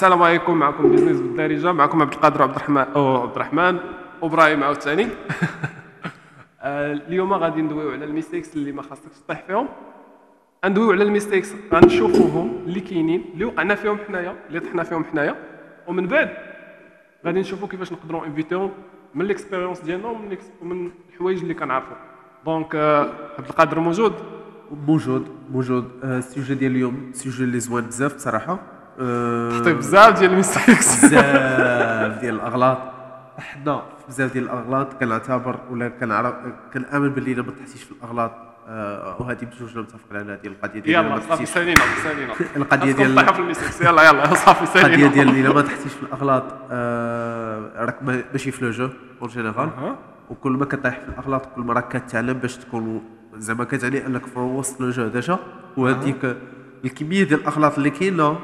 [0.00, 0.58] السلام عليكم.
[0.58, 1.72] معكم business بالدارجة.
[1.72, 3.78] معكم عبد القادر عبد الرحمن أو عبد الرحمن.
[4.22, 5.06] وإبراهيم عاوتاني.
[6.60, 9.68] آه، اليوم غادي ندويو على mistakes اللي ما خاصكش تطيح فيهم.
[10.64, 15.36] ندويو على ال mistakes غنشوفوهم اللي كاينين اللي وقعنا فيهم حنايا اللي طحنا فيهم حنايا.
[15.86, 16.30] ومن بعد
[17.26, 18.70] غادي نشوفوا كيفاش نقدروا نـ éviter يهم
[19.14, 21.96] من ال expérience ديالنا ومن ومن الحوايج اللي كنعرفوا
[22.44, 23.02] donc آه،
[23.38, 24.12] عبد القادر موجود؟
[24.86, 25.90] موجود موجود.
[26.04, 28.79] آه، السوجي ديال اليوم سوجي اللي زوين بزاف بصراحة.
[29.00, 32.78] آه، طيب بزاف ديال ال mistakes بزاف ديال الأغلاط.
[33.38, 36.34] حنا في بزاف ديال الأغلاط كنعتبر ولا كنعرف
[36.74, 38.32] كنآمن باللي إلا ما طحتيش في الأغلاط
[38.68, 42.32] آه، وهذه بجوجنا متفقين على هذه القضية ديال يلا صافي سالينا سالينا.
[42.56, 43.10] القضية ديال-
[43.80, 48.50] يلا يلا صافي القضية سالينا ديال إلا ما طحتيش في الأغلاط آه، راك ما- ماشي
[48.50, 48.88] في le jeu
[49.22, 49.70] en général.
[50.30, 53.02] وكل ما كطيح في الأغلاط كل ما راك كتعلم باش تكون
[53.36, 55.38] زعما كتعني أنك في وسط le jeu déjà
[55.76, 56.36] وهذيك
[56.84, 58.38] الكمية ديال الأغلاط اللي كاينة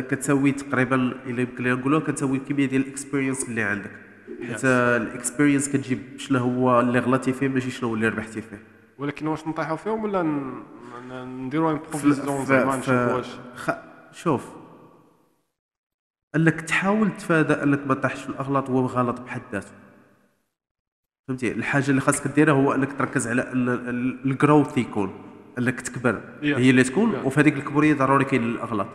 [0.00, 3.90] كتساوي تقريبا إلا يمكن لنا نقولوها كتساوي الكميه ديال ال experience اللي عندك.
[4.46, 8.62] حيت ال experience كتجيب شنو هو اللي غلطتي فيه ماشي شنو هو اللي ربحتي فيه.
[8.98, 10.22] ولكن واش نطيحوا فيهم ولا
[11.24, 12.06] نديروا ف-
[12.42, 13.26] زعما نشوفوا واش.
[14.12, 14.48] شوف
[16.36, 19.70] انك تحاول تفادى انك ما تطيحش في الأغلاط هو غلط بحد ذاته.
[21.28, 23.50] فهمتي؟ الحاجة اللي خاصك ديرها هو انك تركز على
[24.24, 25.12] ال growth يكون
[25.58, 26.20] انك تكبر.
[26.42, 27.14] هي اللي تكون.
[27.24, 28.86] وفي هذيك الكبرية ضروري كاين الأغلاط.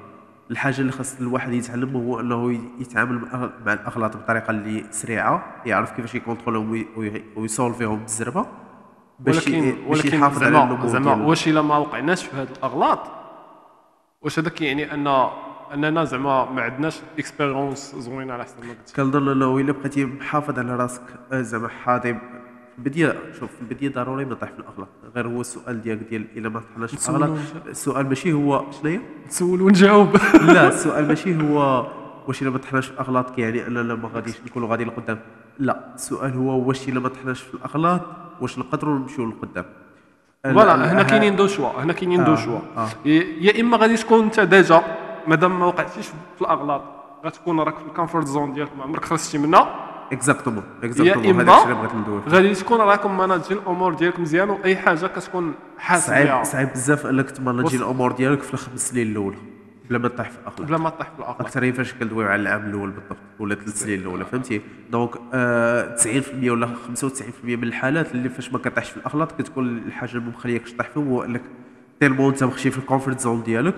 [0.52, 3.20] الحاجة اللي خاص الواحد يتعلم هو أنه يتعامل
[3.66, 8.00] مع- الأغلاط بطريقة اللي سريعة يعرف كيفاش ي contrôler هم وي- وي- وي solver يهم
[8.00, 8.46] بالزربة
[9.20, 9.76] باش ولكن باش
[10.06, 13.00] ولكن يحافظ على زعما النمو زعما ديال- واش إلا ما وقعناش في هاد الأغلاط
[14.22, 15.08] واش هذا كيعني ان
[15.74, 18.94] أننا زعما ما عندناش expérience زوينة على حسب ما قلت.
[18.96, 22.18] كنظن أنه إلا بقيتي محافظ على راسك آه، زعما حاضر
[22.78, 24.88] البدايه شوف البدايه ضروري ما تطيح في الأغلاط.
[25.16, 27.38] غير هو السؤال ديالك ديال إلا ما طحناش في الأغلاط.
[27.68, 30.18] السؤال ماشي هو شنو هي؟ تسول ونجاوب
[30.54, 31.88] لا السؤال ماشي هو
[32.28, 35.20] واش إلا ما طحناش في الأغلاط كيعني أننا ما غاديش نكونوا غادي لقدام.
[35.60, 38.02] لا السؤال هو واش إلا ما طحناش في الأغلاط
[38.42, 39.66] واش نقدروا نمشيو لقدام.
[40.44, 42.60] voilà ال- هنا كاينين deux choix هنا كاينين deux آه، choix.
[42.78, 42.88] آه.
[43.42, 44.84] يا إما غادي تكون أنت déjà
[45.28, 46.82] مادام ما وقعتيش في الأغلاط
[47.26, 49.87] غتكون راك في ال comfort zone ديالك ما عمرك خرجتي منها.
[50.12, 52.22] exactement exactement هذا الشيء اللي بغيت ندوي.
[52.30, 57.32] غادي تكون راكم manager الأمور ديالك مزيان واي حاجة كتكون حاسب صعيب صعيب بزاف انك
[57.32, 59.38] ت manager وص- الأمور ديالك في الخمس سنين الاولى
[59.90, 62.66] بلا ما تطيح في الاغلاط بلا ما تطيح في الاغلاط أكثر فاش كندويو على العام
[62.70, 66.72] الأول بالضبط ولا ثلاث سنين الاولى فهمتي donc آه 90% ولا 95%
[67.44, 71.08] من الحالات اللي فاش ما كطيحش في الاغلاط كتكون الحاجة اللي ما مخليكش تطيح فيهم
[71.08, 71.42] هو انك
[72.00, 73.76] tellement انت مخشي في ال comfort zone ديالك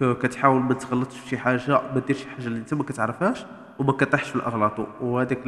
[0.00, 3.46] كتحاول ما تغلطش في شي حاجة ما ديرش شي حاجة اللي انت ما كتعرفهاش
[3.78, 5.46] وما كطيحش في الأغلاط وهذاك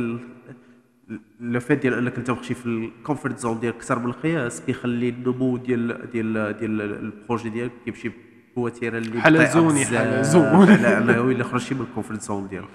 [1.40, 5.08] le fait ديال أنك أنت مخشي في ال comfort zone ديالك أكثر من القياس كيخلي
[5.08, 8.12] النمو ديال ديال ديال ال projet ديالك كيمشي
[8.56, 10.72] بوتيرة اللي حلزوني، حلزوني.
[10.72, 12.68] على انه الا خرجتي من ال comfort zone ديالك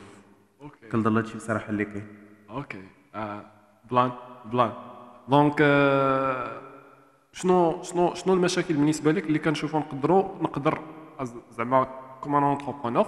[0.61, 0.87] okay.
[0.91, 2.07] كنظن هادشي بصراحة اللي كاين.
[2.49, 2.83] okay.
[3.15, 3.45] آه
[3.91, 4.11] بلان
[4.51, 4.71] بلان.
[5.29, 6.61] donc آه
[7.33, 10.79] شنو شنو شنو المشاكل بالنسبة لك اللي كنشوفوا نقدروا نقدر
[11.51, 11.87] زعما
[12.21, 13.07] comme entrepreneur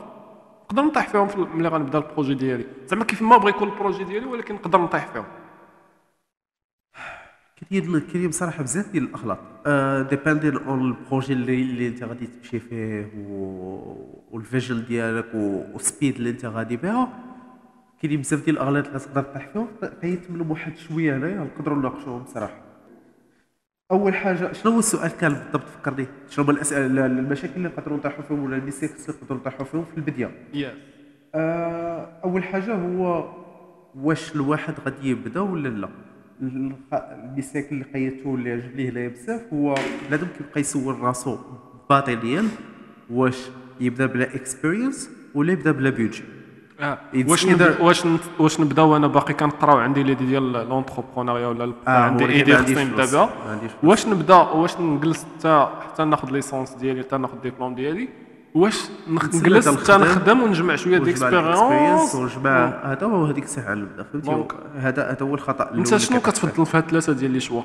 [0.65, 2.65] نقدر نطيح فيهم في ملي غنبدا ال projet ديالي.
[2.87, 5.25] زعما كيف ما بغى يكون ال projet ديالي ولكن نقدر نطيح فيهم.
[7.69, 9.39] كاين كاين بصراحه بزاف ديال الاغلاط
[10.09, 15.58] depending on ال projet اللي اللي انت غادي تمشي فيه و- وال vision ديالك وال
[15.58, 17.07] speed اللي انت غادي بها.
[18.01, 19.67] كاينين بزاف ديال الاغلاط اللي تقدر تطيح فيهم.
[20.29, 21.49] منهم واحد شوية هنايا.
[21.57, 22.64] نقدروا نناقشوهم بصراحه
[23.91, 26.07] أول حاجة شنو هو السؤال كان بالضبط؟ فكرني.
[26.29, 29.85] شنو هما الأسئلة؟ المشاكل اللي نقدروا نطيحوا فيهم ولا ال mistakes اللي نقدروا نطيحوا فيهم
[29.85, 30.31] في البداية.
[30.53, 30.67] yes
[31.35, 33.29] آه، أول حاجة هو
[33.95, 35.90] واش الواحد غادي يبدأ ولا لا؟
[36.41, 39.75] الميساك اللي قيدته اللي عجب ليه هنايا بزاف هو
[40.07, 41.38] بنادم كيبقى يسول راسو
[41.90, 42.44] باطنيا
[43.09, 46.24] واش يبدأ بلا اكسبيرينس ولا يبدأ بلا بيدجي
[46.80, 48.03] It's واش نبدا واش
[48.40, 52.84] واش نبدا وأنا باقي كنقرا وعندي لي ديال لونتربرونيا ولا ال- آه، عندي ايدي خصني
[52.84, 53.06] نبدأ.
[53.06, 53.30] بها.
[53.84, 58.09] واش نبدأ؟ واش نجلس حتى حتى ناخذ ليسونس ديالي حتى ناخذ الدبلوم ديالي.
[58.56, 60.41] واش نجلس حتى نخدم.
[60.44, 61.56] ونجمع شوية ديال
[62.16, 66.19] ونجمع هذا هو هذيك الساعة اللي نبدا فهمتي؟ هذا هذا هو الخطأ انت شنو.
[66.19, 67.62] كتفضل في هاد الثلاثة ديال les choix؟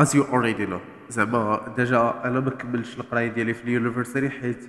[0.00, 0.80] As you already know.
[1.10, 4.64] زعما déjà أنا ما كملتش القرايه ديالي في ال university حيت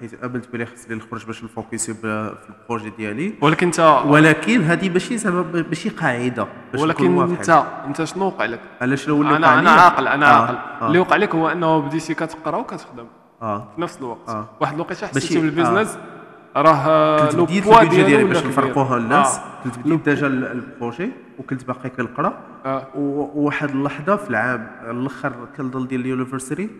[0.00, 4.60] حيت امنت بلي خصني نخرج باش ن focuser في ال projet ديالي ولكن انت ولكن
[4.62, 7.20] هذه ماشي زعما ماشي قاعدة باش ولكن.
[7.22, 10.54] انت انت شنو وقع لك أنا شنو اللي وقع أنا أنا؟ عاقل أنا آه، عاقل
[10.82, 13.06] آه، اللي وقع لك هو أنه بديتي كتقرا وكتخدم
[13.42, 14.48] آه في نفس الوقت آه.
[14.60, 15.98] واحد الوقيته حسيتي بال business
[16.56, 18.46] راه كنت لو بديت بوا ديالي باش.
[18.46, 19.42] نفرقوها للناس آه.
[19.64, 22.32] كنت بديت déjà ال- projet وكنت باقي كنقرا
[22.64, 22.88] آه.
[22.96, 26.70] وواحد اللحظة في العام الأخر كنظن ديال ال university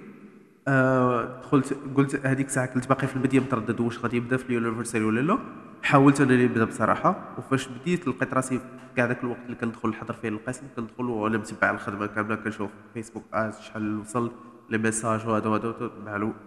[0.68, 4.52] آه دخلت قلت هذيك الساعة كنت باقي في البداية متردد واش غادي يبدأ في ال
[4.52, 5.38] university ولا لا
[5.82, 8.60] حاولت انني نبدا بصراحة وفاش بديت لقيت راسي
[8.96, 13.24] كاع ذاك الوقت اللي كندخل نحضر فيه القسم كندخل وأنا متبع الخدمة كاملة كنشوف فيسبوك
[13.32, 14.32] ad شحال وصل
[14.70, 15.90] les messages وهذا وهذا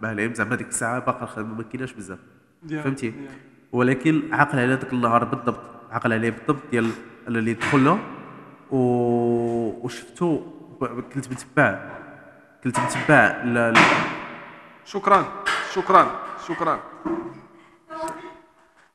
[0.02, 2.20] مع العلم زعما ديك الساعة باقا الخدمة ما كايناش بزاف
[2.84, 3.14] فهمتي.
[3.72, 5.60] ولكن عقل على ذاك النهار بالضبط
[5.92, 6.90] عقل عليه بالضبط ديال
[7.28, 8.00] اللي دخلنا
[8.74, 8.78] و...
[9.86, 10.42] وشفتو
[11.14, 11.80] كنت متبع
[12.64, 13.74] كنت متبع ل...
[13.74, 13.78] ل-
[14.86, 15.26] شكرا
[15.74, 16.12] شكرا
[16.48, 16.80] شكرا.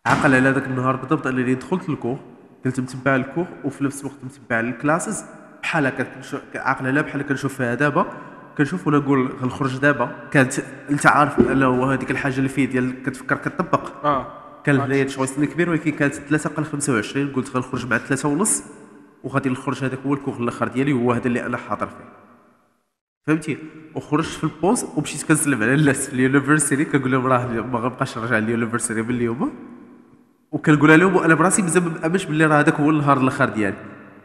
[0.07, 2.19] عقل على ذاك النهار بالضبط انني دخلت ال cours
[2.65, 5.25] كنت متبع ال cours وفي نفس الوقت متبع ال classes.
[5.63, 8.07] بحال هكا كنشوف عقل على بحال كنشوف فيها دابا.
[8.59, 10.17] كنشوف وأنا نقول غنخرج دابا.
[10.31, 10.55] كانت
[10.91, 14.05] انت عارف أنه هذيك الحاجة اللي فيه ديال كتفكر كتطبق.
[14.07, 14.27] آه.
[14.65, 18.63] كان هنايا choice كبير ولكن كانت 3 قل 25 قلت غنخرج مع 3 ونص.
[19.25, 22.09] وغادي نخرج هذاك هو الكوغ الآخر ديالي هو هذا اللي أنا حاضر فيه.
[23.26, 23.59] فهمتي؟
[23.94, 27.79] وخرجت في ال pause ومشيت كنسلم على الناس في ال university كنقول لهم راه ما
[27.79, 29.53] غنبقاش نرجع لل university من اليوم.
[30.53, 33.76] وكنقولها لهم وأنا براسي مازال ما مأمنش باللي راه هذاك هو النهار الأخر ديالي.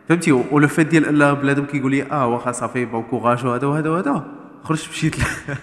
[0.10, 3.89] فهمتي؟ ولو فات ديال أن بنادم كيقول لي آه واخا صافي bon courage وهذا وهذا
[3.89, 4.25] وهذا.
[4.63, 5.16] خرجت مشيت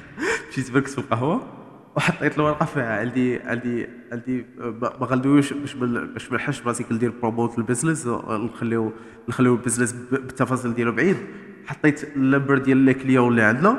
[0.51, 1.60] مشيت بركت في القهوه
[2.01, 4.45] وحطيت الورقه فيها عندي عندي عندي
[4.81, 8.93] ما غندويش باش باش ما نحش براسي كندير promote ال business نخليو
[9.29, 11.17] نخليو ال business ب- بالتفاصيل ديالو بعيد.
[11.67, 13.79] حطيت ال nombre ديال les clients اللي عندنا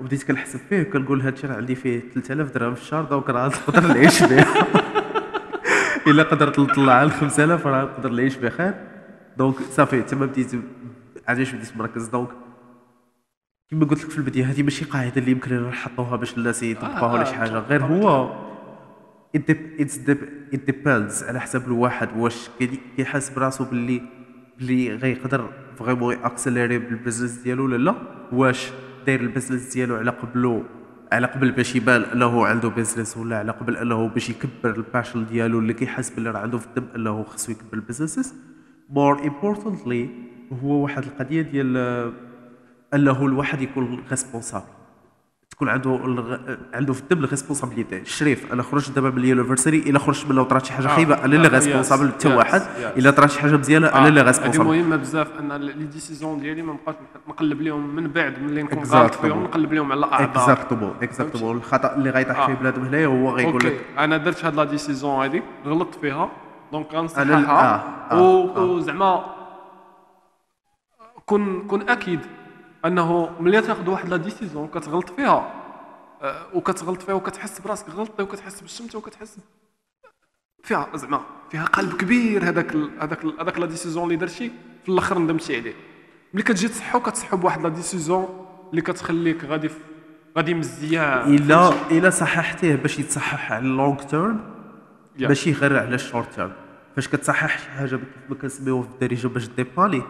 [0.00, 3.46] وبديت كنحسب فيه كنقول هاد الشيء راه عندي فيه 3000 درهم في الشهر donc راه
[3.48, 4.44] نقدر نعيش بيه.
[6.06, 8.74] إلا قدرت نطلع ل 5000 راه نقدر نعيش بخير.
[9.36, 10.50] donc صافي تما بديت
[11.28, 12.06] علاش بديت مركز.
[12.08, 12.28] donc
[13.72, 17.24] كما قلت لك في البدايه هذه ماشي قاعدة اللي يمكن نحطوها باش الناس يطبقوها ولا
[17.24, 17.58] شي حاجة.
[17.58, 18.32] غير هو
[19.36, 24.02] it depends على حسب الواحد واش كي- كيحس براسو باللي
[24.58, 27.94] باللي غيقدر vraiment accélérer بال business ديالو ولا لا.
[28.32, 28.70] واش
[29.06, 30.62] داير ال business ديالو على قبلو
[31.12, 35.26] على قبل باش يبان أنه عنده business ولا على قبل أنه باش يكبر ال passion
[35.26, 38.34] ديالو اللي كيحس باللي راه عنده في الدم أنه خصو يكبر ال business
[38.90, 40.08] more importantly
[40.62, 42.12] هو واحد القضية ديال آه،
[42.94, 44.64] أنه الواحد يكون responsable
[45.50, 46.38] تكون عنده الغ...
[46.74, 50.42] عنده في الدم ال responsibility الشريف أنا خرجت دابا من ال university إلا خرجت منها
[50.42, 52.62] وطرات شي حاجة آه، خايبة أنا اللي آه، responsable yes، حتى واحد.
[52.96, 56.62] إلا طرات شي حاجة مزيانة أنا اللي هذه ريسبونسابل مهمة بزاف أن les décisions ديالي
[56.62, 56.94] ما نبقاش
[57.28, 58.78] نقلب لهم من بعد ملي نكون.
[58.84, 62.56] غلط فيهم نقلب لهم على الاعذار exactement exactement الخطأ اللي غيطيح فيه آه.
[62.56, 63.80] بنادم هنايا هو غيقول لك.
[63.98, 66.30] أنا درت هاد la décision هادي غلطت فيها
[66.72, 67.74] donc غنصححها.
[68.10, 68.60] آه، آه، آه.
[68.64, 69.24] وزعما
[71.26, 72.20] كن كن أكيد
[72.84, 75.52] أنه ملي تاخذ واحد la décision كتغلط فيها
[76.22, 79.38] آه، وكتغلط فيها وكتحس براسك غلطتي وكتحس بالشمتة وكتحس
[80.64, 81.20] فيها زعما
[81.50, 84.52] فيها قلب كبير هذاك هذاك هذاك la décision اللي درتي
[84.82, 85.74] في الأخر ندمتي عليه.
[86.34, 89.70] ملي كتجي تصحو كتصحو بواحد la décision اللي كتخليك غادي
[90.36, 91.34] غادي مزيان.
[91.34, 94.40] الا إلا صححتيه باش يتصحح على ال long term
[95.18, 95.28] yeah.
[95.28, 96.52] ماشي غير على ال short term
[96.96, 100.02] فاش كتصحح شي حاجة ما كنسميوه في الدارجة باش dépanner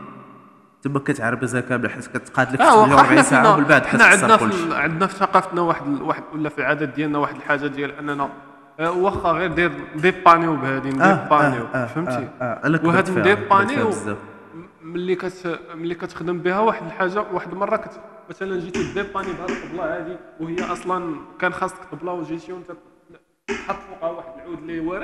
[0.82, 4.37] تما كتعربزها كامله حيت كتقاد لك آه واخا 48 حنا ساعه ومن بعد حنا عندنا
[4.37, 8.29] في عندنا في ثقافتنا واحد واحد ولا في العادات ديالنا واحد الحاجة ديال أننا
[8.81, 13.88] آه، واخا غير دير ديبانيو بهادي نديبانيو فهمتي؟ أنا كنت وهاد فيها، كنت فيها نديبانيو
[13.88, 14.17] بزاف.
[14.82, 18.00] ملي كت ملي كتخدم بها واحد الحاجة واحد المرة كت
[18.31, 22.70] مثلا جيتي ديباني بهاد الطبلة هادي وهي أصلا كان خاصك طبلة وجيتي وأنت
[23.49, 24.94] تحط فوقها واحد العود اللي هو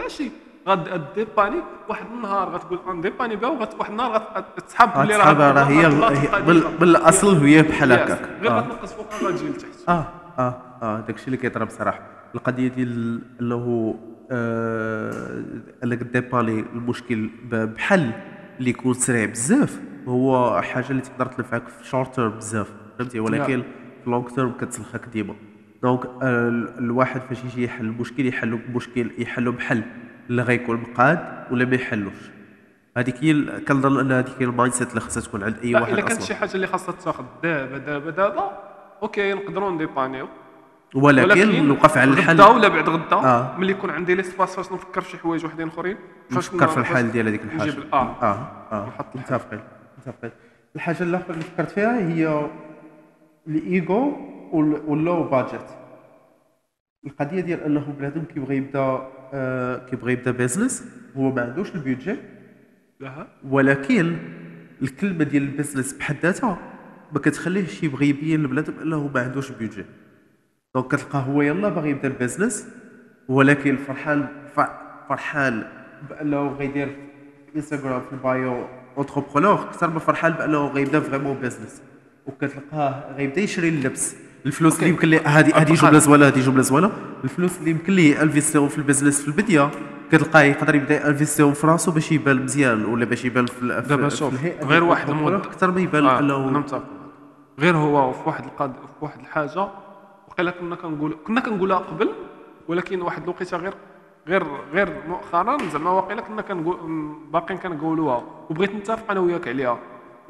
[0.68, 1.56] راشي غاد ديباني
[1.88, 6.78] واحد النهار غتقول غنديباني بها واحد النهار غتسحب بلي راه راه هي.
[6.80, 7.92] بالأصل هي بحال.
[7.92, 8.60] هكاك غير آه.
[8.60, 10.06] غتنقص فوقها غتجي لتحت آه
[10.38, 12.00] آه آه داكشي اللي كيضرب صراحة
[12.34, 13.94] القضية ديال أنه
[14.30, 15.42] آه
[15.84, 18.10] أنك dépanner المشكل بحل
[18.58, 23.62] اللي يكون سريع بزاف هو حاجة اللي تقدر تنفعك في short term بزاف فهمتي ولكن
[24.04, 25.34] في long term كتسلخك ديما
[25.82, 29.82] donc آه ال- الواحد فاش يجي يحل المشكل يحلو بمشكل يحلو بحل
[30.30, 32.30] اللي غيكون مقاد ولا ما يحلوش.
[32.96, 36.02] هذيك هي كنظن أن هذيك هي ال mindset اللي خصها تكون عند أي واحد إلا
[36.02, 38.62] كانت شي حاجة اللي خاصها تاخذ دابا دابا دابا
[39.02, 40.28] okay نقدروا نديبانيو.
[40.94, 42.34] ولكن نوقف على الحل.
[42.34, 43.56] غدا ولا بعد غدا آه.
[43.58, 45.96] ملي يكون عندي l'espace فاش نفكر في شي حوايج وحدين أخرين.
[46.30, 47.62] فاش نفكر في الحل ديال هذيك الحاجة.
[47.70, 48.16] نجيب آه.
[48.72, 48.86] آه.
[48.88, 49.34] نحط الحل.
[49.34, 49.60] متفقين
[49.98, 50.30] متفقين
[50.76, 52.48] الحاجة الاخرى اللي فكرت فيها هي
[53.48, 54.12] الايجو
[54.52, 55.78] وال- وال low budget
[57.06, 59.08] القضية ديال أنه بنادم كيبغي يبدأ آه
[59.90, 60.84] كيبغي يبدا business
[61.16, 62.16] هو ما عندوش ال budget
[63.44, 64.16] ولكن
[64.82, 66.58] الكلمة ديال ال business بحد ذاتها
[67.12, 69.84] ما كتخليهش يبغي يبين لبنادم انه ما عندوش budget
[70.74, 72.68] donc كتلقاه هو يلا باغي يبدا ال business
[73.28, 74.26] ولكن فرحان
[75.08, 75.64] فرحان
[76.10, 76.88] بأنه غيدير
[77.46, 78.66] في انستغرام في ال bio
[78.98, 81.82] entrepreneur أكثر من فرحان بأنه غيبدا vraiment business
[82.26, 84.16] وكتلقاه غيبدا يشري اللبس.
[84.46, 84.94] الفلوس اللي okay.
[84.94, 86.90] يمكن لي هذه هذه جمله زوينه هذه جمله زوينه
[87.24, 89.70] الفلوس اللي يمكن ليه انفيستيهم في ال business في البدايه
[90.12, 94.34] كتلقاه يقدر يبدأ انفيستيهم في راسو باش يبان مزيان ولا باش يبان في دابا شوف،
[94.62, 95.32] غير واحد ال mood.
[95.32, 96.82] أكثر ما يبان آه، أنا انه
[97.60, 99.68] غير هو في واحد القاد في واحد الحاجة
[100.28, 102.10] وقيلا كنا كنقول كنا كنقولها قبل
[102.68, 103.74] ولكن واحد الوقيتة غير
[104.28, 106.76] غير غير مؤخرا زعما واقيلا كنا كنقول
[107.32, 108.22] باقيين كنقولوها.
[108.50, 109.78] وبغيت نتفق أنا وياك عليها.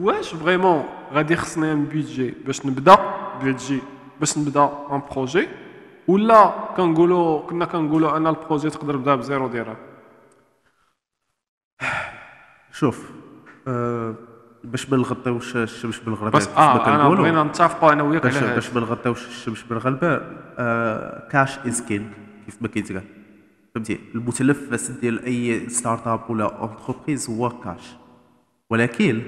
[0.00, 2.98] واش vraiment غادي خصني un budget باش نبدأ؟
[3.42, 3.80] budget
[4.20, 5.48] باش نبدا un projet
[6.08, 9.76] ولا كنقولوا كنا كنقولوا ان ال projet تقدر تبدا بزيرو ديرهم
[12.72, 13.10] شوف
[13.68, 14.14] آه
[14.64, 18.80] باش ما نغطيوش الشمس بالغربال بس آه أنا بغينا نتفقوا أنا وياك باش باش ما
[18.80, 20.22] نغطيوش الشمس بالغربال
[20.58, 22.06] آه cash is king
[22.46, 23.04] كيف ما كيتقال
[23.74, 27.96] فهمتي؟ المتنفس ديال أي start-up ولا entreprise هو كاش
[28.70, 29.22] ولكن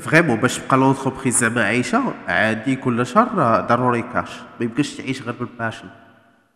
[0.00, 4.30] vraiment باش تبقى l'entreprise زعما عايشة عادي كل شهر ضروري كاش
[4.60, 5.88] ما يمكنش تعيش غير بال passion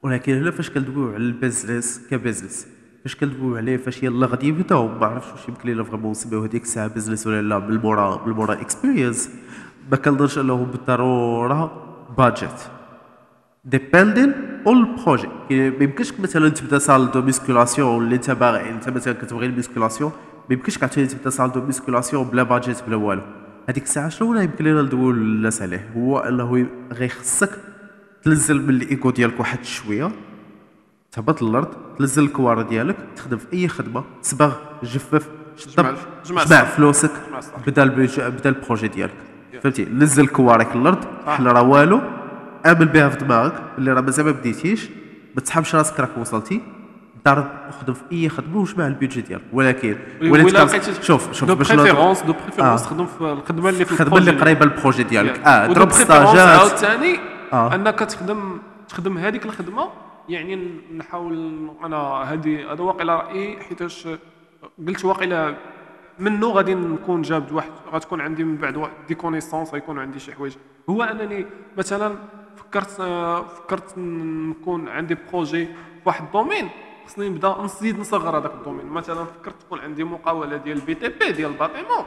[0.03, 2.67] ولكن هنا فاش كندويو على ال business ك business
[3.03, 6.63] فاش كندويو عليه فاش يلا غادي يبداو ما عرفتش واش يمكن لينا فريمون نسميو هذيك
[6.63, 9.31] الساعة بزنس ولا لا بالمورا بالمورا اكسبيرينس
[9.91, 11.83] ما كنظنش أنه بالضرورة
[12.19, 12.51] بادجيت
[13.65, 14.33] ديبندين
[14.67, 19.47] اون البروجي ما يمكنش مثلا تبدأ سال دو ميسكولاسيون اللي أنت باغي أنت مثلا كتبغي
[19.47, 20.13] الميسكولاسيون
[20.49, 23.23] ما يمكنش تبدا سال دو ميسكولاسيون بلا بادجيت بلا والو.
[23.69, 27.51] هذيك الساعة شنو ولا يمكن لنا ندويو للناس عليه هو إنه غير خصك
[28.23, 30.11] تنزل من الإيكو ديالك واحد شوية
[31.13, 36.43] تهبط للأرض تنزل الكوار ديالك تخدم في أي خدمة تصبغ جفف شطب جمع- جمع جمع
[36.43, 36.65] الصح.
[36.65, 37.11] فلوسك.
[37.67, 37.85] بدا
[38.29, 39.15] بدا ال projet ديالك.
[39.63, 41.05] فهمتي؟ نزل كوارك للارض.
[41.27, 42.01] حنا راه والو.
[42.67, 44.89] امن بها في دماغك اللي راه مازال ما بديتيش.
[45.35, 46.61] ما تسحبش راسك راك وصلتي.
[47.25, 50.67] ضرب وخدم في أي خدمة وجمع ال budget ديالك ولكن ولا
[51.01, 52.83] شوف شوف de préférence de préférence.
[52.83, 55.39] تخدم في الخدمه اللي في الخدمه اللي قريبة لل projet ديالك.
[55.39, 57.19] آه ضرب ستاجات عاوتاني
[57.53, 57.75] آه.
[57.75, 59.89] أنك تخدم تخدم هذيك الخدمة.
[60.29, 64.09] يعني نحاول أنا هذه هذا واقيلا رأيي حيتاش
[64.89, 65.55] قلت واقيلا
[66.19, 70.53] منه غادي نكون جاب واحد غتكون عندي من بعد des connaissances غيكون عندي شي حوايج.
[70.91, 71.47] هو أنني
[71.79, 72.17] مثلا
[72.57, 75.73] فكرت آه، فكرت نكون عندي projet في
[76.05, 76.69] واحد ال domaine.
[77.07, 78.87] خصني نبدا نزيد نصغر هذاك ال domaine.
[78.87, 82.05] مثلا فكرت تكون عندي مقاولة ديال ال BTP ديال ال bâtiment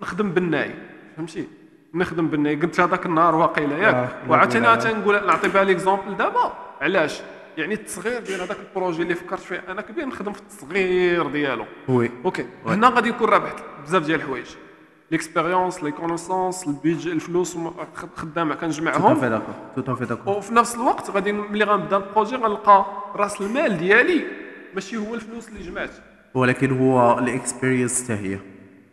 [0.00, 0.74] نخدم بالناي
[1.16, 1.48] فهمتي؟
[1.94, 2.56] نخدم بالناي.
[2.56, 4.16] قلت هذاك النهار واقيلا ياك.
[4.28, 4.70] وعاوتاني لا، لا.
[4.70, 6.52] عاوتاني نقول نعطي بها l'exemple دابا.
[6.80, 7.20] علاش؟
[7.58, 11.66] يعني التصغير ديال هذاك ال projet اللي فكرت فيه أنا كبير نخدم في التصغير ديالو.
[11.88, 12.10] Oui.
[12.24, 12.46] OK.
[12.66, 14.46] هنا غادي يكون رابحت بزاف ديال الحوايج.
[15.10, 17.58] l'expérience les connaissances ال budget الفلوس
[18.16, 19.40] خدامة كنجمعهم
[20.26, 22.86] وفي نفس الوقت غادي ملي غنبدا ال projet غنلقى
[23.16, 24.24] راس المال ديالي.
[24.74, 25.90] ماشي هو الفلوس اللي جمعت.
[26.34, 28.38] ولكن هو ال experience حتى هي.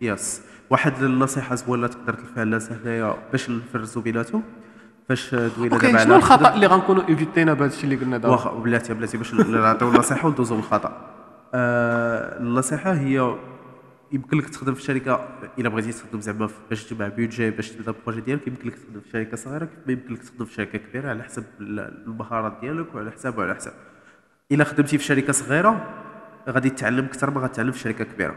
[0.02, 4.44] yes واحد النصيحة زوينة تقدر تلفها الناس هنايا باش نفرزوا بيناتهم؟
[5.10, 8.94] فاش دوينا دابا شنو الخطأ اللي غنكونوا إيفيتينا بهذا الشيء اللي قلنا دابا؟ واخا بلاتي
[8.94, 10.92] بلاتي باش نعطيو النصيحه وندوزو للخطأ.
[11.54, 13.36] آه النصيحة هي
[14.12, 15.28] يمكن لك تخدم في شركة
[15.60, 19.00] إلا بغيتي تخدم زعما باش تجمع budget باش تبدا ال projet ديالك يمكن لك تخدم
[19.00, 22.58] في شركة صغيرة كيف ما يمكن لك تخدم في شركة كبيرة على حسب ال- المهارات
[22.62, 23.74] ديالك وعلى حساب وعلى حساب.
[24.52, 25.90] إلا خدمتي في شركة صغيرة
[26.50, 28.36] غادي تتعلم أكثر ما غتعلم في شركة كبيرة.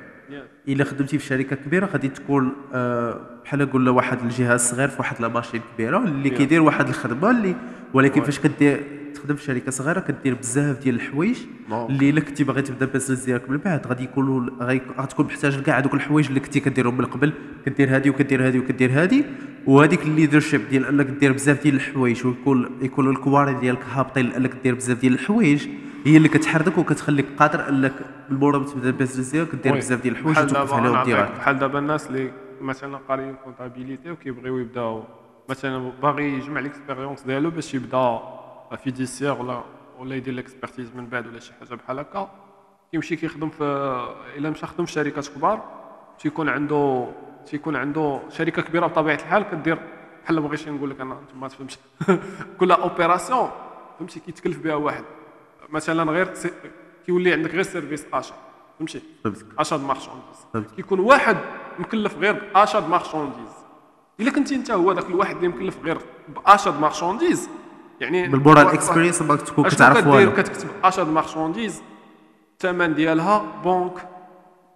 [0.69, 5.21] إلا خدمتي في شركة كبيرة غادي تكون آه، بحال قلنا واحد الجهاز صغير في واحد
[5.23, 7.55] la machine كبيرة اللي كيدير واحد الخدمة اللي
[7.95, 8.81] ولكن فاش كدير
[9.14, 11.38] تخدم في شركة صغيرة كدير بزاف ديال الحوايج
[11.69, 11.87] نعم.
[11.87, 14.50] اللي إلا كنتي باغي تبدا ال business ديالك من بعد غادي يكونوا
[14.99, 17.33] غتكون محتاج كاع هذوك الحوايج اللي كنتي كديرهم من قبل
[17.67, 19.25] كدير هذه وكدير هذه وكدير هذه
[19.67, 24.52] وهذيك ال leadership ديال أنك دير بزاف ديال الحوايج ويكون يكون الكواري ديالك هابطين لأنك
[24.62, 25.69] دير بزاف ديال الحوايج
[26.07, 27.93] هي اللي كتحرك وكتخليك قادر أنك
[28.31, 29.76] من مورا ما تبدا ال business ديالك دير.
[29.76, 35.05] بزاف ديال الحوايج وتوقف عليهم direct بحال دابا الناس اللي مثلا قاريين comptabilité وكيبغيو يبداو
[35.49, 38.21] مثلا باغي يجمع l'expérience ديالو باش يبدا
[38.76, 39.62] fiduciaire ولا
[39.99, 42.31] ولا يدير l'expertise من بعد ولا شي حاجة بحال هكا
[42.93, 43.65] كيمشي كيخدم في
[44.37, 45.62] الا مشى خدم في شركات كبار
[46.19, 47.07] تيكون عنده
[47.47, 49.79] تيكون عنده شركه كبيره بطبيعه الحال كدير
[50.25, 51.79] بحال ما بغيتش نقول لك أنا انت ما تفهمش
[52.61, 53.50] كل opération
[53.99, 55.05] فهمتي كيتكلف بها واحد
[55.69, 56.35] مثلا غير
[57.07, 58.35] كيولي عندك غير service achat
[58.79, 59.03] فهمتي
[59.59, 59.78] achat
[60.55, 60.71] فهمت.
[60.77, 61.37] كيكون واحد
[61.79, 63.50] مكلف غير ب achat de marchandises
[64.21, 65.99] الا كنتي انت هو ذاك الواحد اللي مكلف غير
[66.47, 67.49] ب achat de marchandises
[68.00, 70.33] يعني وا- ال experience ما تكون كتعرف والو.
[70.33, 71.83] كتكتب achat de marchandises
[72.52, 73.92] الثمن ديالها بونك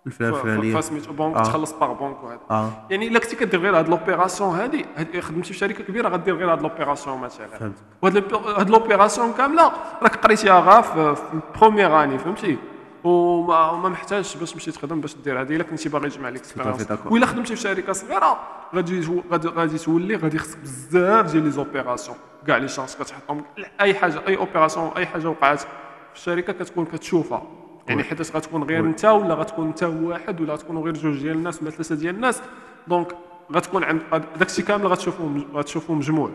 [0.06, 1.42] الفلان الفلانيه فسميتو بونك آه.
[1.42, 2.70] تخلص par banque وهذا آه.
[2.90, 6.52] يعني إلا كنتي كدير غير هاد l'opération هادي هاد- خدمتي في شركة كبيرة غدير غير
[6.52, 7.46] هاد l'opération مثلا.
[7.46, 7.74] فهمت.
[8.02, 12.56] وهاد l'op- هاد l'opération كاملة راك قريتيها غا في ال première année فهمتي؟
[13.04, 17.12] وما وما محتاجش باش تمشي تخدم باش دير هذه الا كنتي باغي تجمع l'expérience d'accord.
[17.12, 18.40] وإلا خدمتي في شركه صغيره
[18.74, 23.44] غادي غادي غادي تولي غادي خصك بزاف ديال les opérations كاع les chances كتحطهم.
[23.80, 25.66] أي حاجة أي opération أي حاجة وقعت في
[26.14, 27.42] الشركة كتكون كتشوفها.
[27.88, 31.62] يعني حيت غتكون غير انت ولا غتكون انت واحد ولا غتكونوا غير جوج ديال الناس
[31.62, 32.42] ولا ثلاثة ديال الناس.
[32.88, 33.16] donc
[33.52, 34.02] غتكون عند
[34.38, 36.30] داكشي كامل غتشوفوه غتشوفوه مجموع.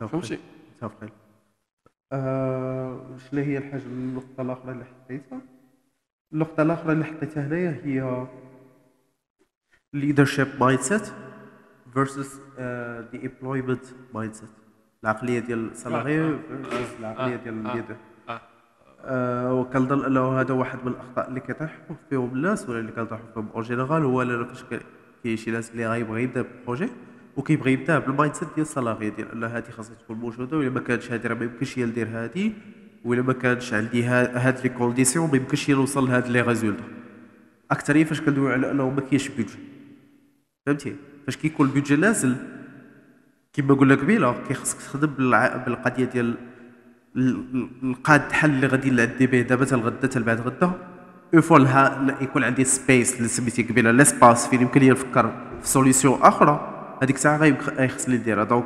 [0.00, 0.38] فهمتي؟
[0.82, 1.10] متفقين
[2.12, 3.00] آه،
[3.30, 5.40] شنو هي الحاجة النقطه الاخرى اللي حطيتها؟
[6.32, 8.26] النقطه الأخرى اللي حطيتها هنايا هي
[9.96, 11.04] leadership mindset
[11.94, 13.84] versus uh, the employment
[14.14, 14.62] mindset
[15.04, 17.70] العقلية ديال ال salarié versus العقلية ديال آه.
[17.70, 17.96] ال leader
[18.28, 18.40] آه.
[19.04, 23.48] آه وكنظن أنه هذا واحد من الأخطاء اللي كيطيحوا فيهم الناس ولا اللي كيطيحوا فيهم
[23.54, 24.64] en général هو لأنه فاش
[25.24, 26.88] كاين شي ناس اللي غايبغي يبدأ projet
[27.36, 30.80] وكيبغي يبدأ بال mindset ديال ال salarié ديال أن هذه خاصها تكون موجودة ولا ما
[30.80, 32.52] كانش هذه راه ما يمكنش هي ندير هذه
[33.04, 36.84] ولا ما كانش عندي ها- هاد les conditions ما يمكنش نوصل لهاد les résultats
[37.70, 39.58] اكثريه فاش كندويو على أنه ما كاينش budget
[40.66, 42.36] فهمتي؟ فاش كيكون ال budget نازل
[43.52, 45.06] كما قلنا قبيلة كيخصك تخدم
[45.66, 46.34] بالقضية ديال
[47.16, 50.72] ال- ال- القاد الحل اللي غادي نعدي به دابا حتى الغدا حتى بعد غدا.
[51.34, 51.58] une fois
[52.22, 55.32] يكون عندي space اللي سميتي قبيلة l'espace فين يمكن لي نفكر
[55.62, 56.68] في solution أخرى.
[57.02, 58.44] هذيك الساعة غيخصني نديرها.
[58.44, 58.64] donc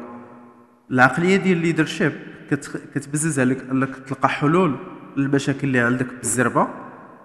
[0.90, 2.12] العقلية ديال ال leadership
[2.95, 4.76] كتبزز عليك انك تلقى حلول
[5.17, 6.69] للمشاكل اللي عندك بالزربة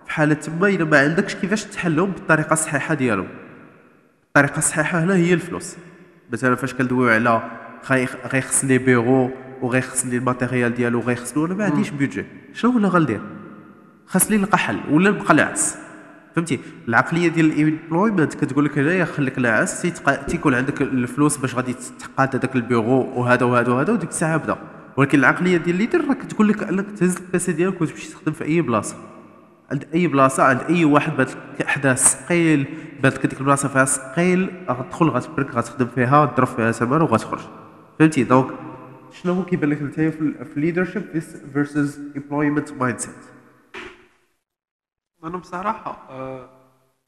[0.06, 3.28] في حاله تما إلا ما عندكش كيفاش تحلهم بالطريقة الصحيحة ديالهم.
[4.28, 5.76] الطريقة الصحيحة هنا هي الفلوس.
[6.34, 7.42] مثلا فاش كندويو على
[7.90, 12.26] غي- غيخصني بيرو وغيخصني ال matériel ديالو غيخصني وأنا ما عنديش budget.
[12.54, 13.22] شنو ولا غندير؟
[14.08, 15.78] خاصني نلقى حل ولا نبقى ناعس
[16.36, 19.82] فهمتي؟ العقلية ديال ال employment كتقول لك هنايا خليك ناعس
[20.28, 24.58] تيكون عندك الفلوس باش غادي تقاد هذاك البيرو وهذا وهذا وهذا وديك الساعة بدا
[25.02, 28.32] ولكن العقلية ديال ال leader راه كتقول لك أنك تهز ال PC ديالك وتمشي تخدم
[28.32, 28.98] في أي بلاصة.
[29.72, 32.66] عند أي بلاصة عند أي واحد بات لك ثقيل
[33.04, 37.42] بات لك ديك البلاصة فيها ثقيل غتدخل غتبرك غتخدم فيها تضرب فيها ثمن وغتخرج.
[38.00, 38.52] فهمتي؟ donc
[39.12, 41.04] شنو هو كيبان لك نتايا في ال
[41.54, 43.16] leadership versus employment mindset
[45.24, 46.50] أنا بصراحة آه،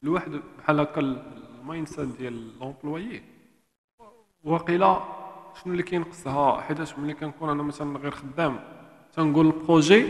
[0.02, 3.22] الواحد بحال هكا ال mindset ديال l'employé
[4.44, 5.23] وقيلا
[5.62, 8.56] شنو اللي كينقصها؟ حيتاش ملي كنكون أنا مثلا غير خدام.
[9.16, 10.06] تنقول ال projet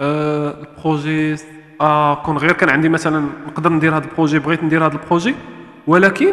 [0.00, 1.36] آه ال projet
[1.80, 5.00] آه كون غير كان عندي مثلا نقدر ندير هذا ال projet بغيت ندير هذا ال
[5.00, 5.34] projet
[5.86, 6.32] ولكن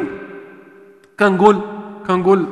[1.19, 1.61] كنقول
[2.07, 2.47] كنقول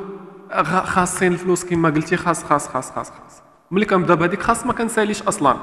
[0.64, 3.42] خاصين الفلوس كما قلتي خاص خاص خاص خاص خاص.
[3.72, 5.56] ملي كنبدا بهذيك خاص ما كنساليش أصلا.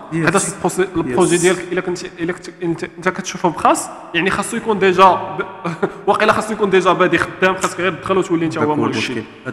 [0.52, 1.40] ال proces- ال projet Yes.
[1.40, 5.42] ديالك إلا كنت إلا كنت انت, كتشوفه بخاص يعني خاصو يكون déjà ب...
[6.06, 8.76] واقيلا خاصو يكون ديجا بادي خدام خاصك غير تدخل وتولي انت هو هو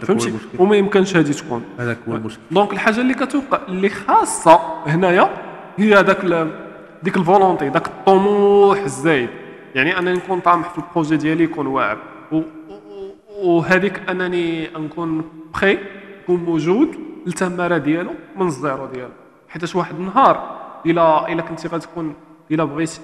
[0.07, 0.33] فهمتي.
[0.59, 1.63] وما يمكنش هذه تكون.
[1.79, 2.41] هذاك هو المشكل.
[2.51, 5.29] donc الحاجة اللي كتوقع اللي خاصة هنايا
[5.77, 6.59] هي هذاك ال-
[7.03, 9.29] ديك ال volonté داك الطموح الزايد.
[9.75, 11.97] يعني انني نكون طامح في ال projet ديالي يكون واعر.
[12.31, 12.41] و-
[13.41, 15.77] وهذيك أنني نكون بخي
[16.23, 16.95] نكون موجود.
[17.27, 19.11] التماره ديالو من ال zéro ديالو.
[19.49, 22.15] حيتاش واحد النهار إلا إلا كنتي غتكون
[22.51, 22.99] إلا بغيت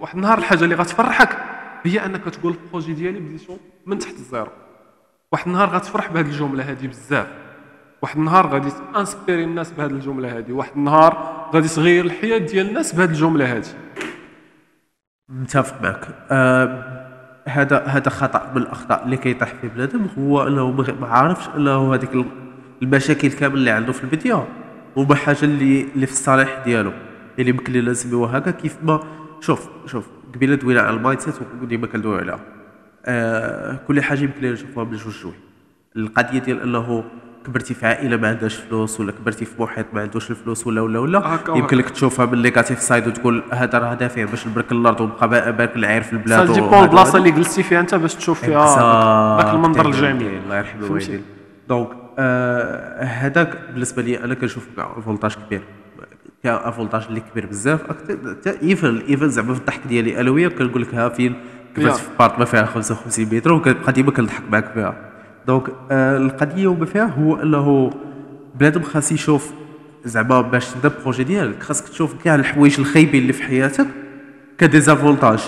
[0.00, 1.38] واحد النهار الحاجة اللي غتفرحك
[1.82, 4.50] هي أنك تقول ال projet ديالي بديتو من تحت ال zéro.
[5.32, 7.26] واحد النهار غتفرح بهذه الجملة هذه بزاف.
[8.02, 12.92] واحد النهار غادي تانسبيري الناس بهذه الجملة هذه واحد النهار غادي تغير الحياة ديال الناس
[12.94, 13.66] بهذه الجملة هذه
[15.28, 16.08] متفق معك.
[16.30, 17.00] آه
[17.48, 20.06] هذا هذا خطأ من الأخطاء اللي كيطيح فيه بنادم.
[20.18, 22.26] هو انه ما عارفش انه هذيك
[22.82, 24.48] المشاكل كامل اللي عنده في البدايه
[24.96, 26.92] هما حاجة اللي اللي في الصالح ديالو.
[27.38, 29.00] اللي يمكن لنا نسميوها هكا كيف ما
[29.40, 32.40] شوف شوف قبيلة دوينا على ال mindset وديما كندويو عليها.
[33.06, 35.32] آه كل حاجة يمكن لنا نشوفوها من جوج جوج.
[35.96, 37.04] القضية ديال أنه
[37.46, 40.98] كبرتي في عائلة ما عندهاش فلوس ولا كبرتي في محيط ما عندوش الفلوس ولا ولا
[40.98, 41.38] ولا.
[41.48, 45.50] يمكن لك تشوفها من نيجاتيف سايد وتقول هذا راه دافع باش نبرك الأرض ونبقى با-
[45.50, 47.18] بارك العير في البلاد سا وهذا ديبون البلاصه.
[47.18, 49.38] اللي جلستي فيها أنت باش تشوف فيها.
[49.42, 50.40] ذاك المنظر الجميل.
[50.44, 51.22] الله يرحم؟ الوالدين
[51.68, 51.88] دونك
[53.04, 55.62] هذاك بالنسبة لي أنا كنشوف كاع فولتاج كبير.
[56.44, 57.90] كاع فولتاج اللي كبير بزاف.
[57.90, 61.34] أكثر حتى ايفن ايفن زعما في الضحك ديالي انويه كنقول لك ها فين
[61.76, 61.94] كبرت.
[61.96, 64.96] في بارتما فيها 55 متر وكنبقى ديما كنضحك معاك فيها.
[65.46, 67.90] donc آه، القضية وما فيها هو أنه
[68.60, 69.52] بنادم خاص يشوف
[70.04, 71.62] زعما باش تبدا projet ديالك.
[71.62, 73.86] خاصك تشوف كاع الحوايج الخايبين اللي في حياتك
[74.58, 75.40] ك des avantages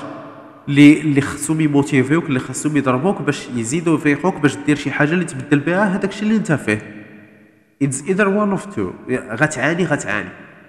[0.68, 5.24] اللي اللي خصهم يموتيفيوك اللي خصهم يضربوك باش يزيدوا يفيقوك باش دير شي حاجة اللي
[5.24, 7.06] تبدل بها هذاك الشيء اللي انت فيه.
[7.82, 10.28] it's either one of two غتعاني غتعاني.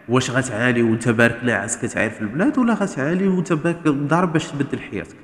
[0.10, 4.80] واش غتعاني وانت بارك ناعس كتعاني في البلاد ولا غتعاني وانت بارك ضارب باش تبدل
[4.80, 5.16] حياتك؟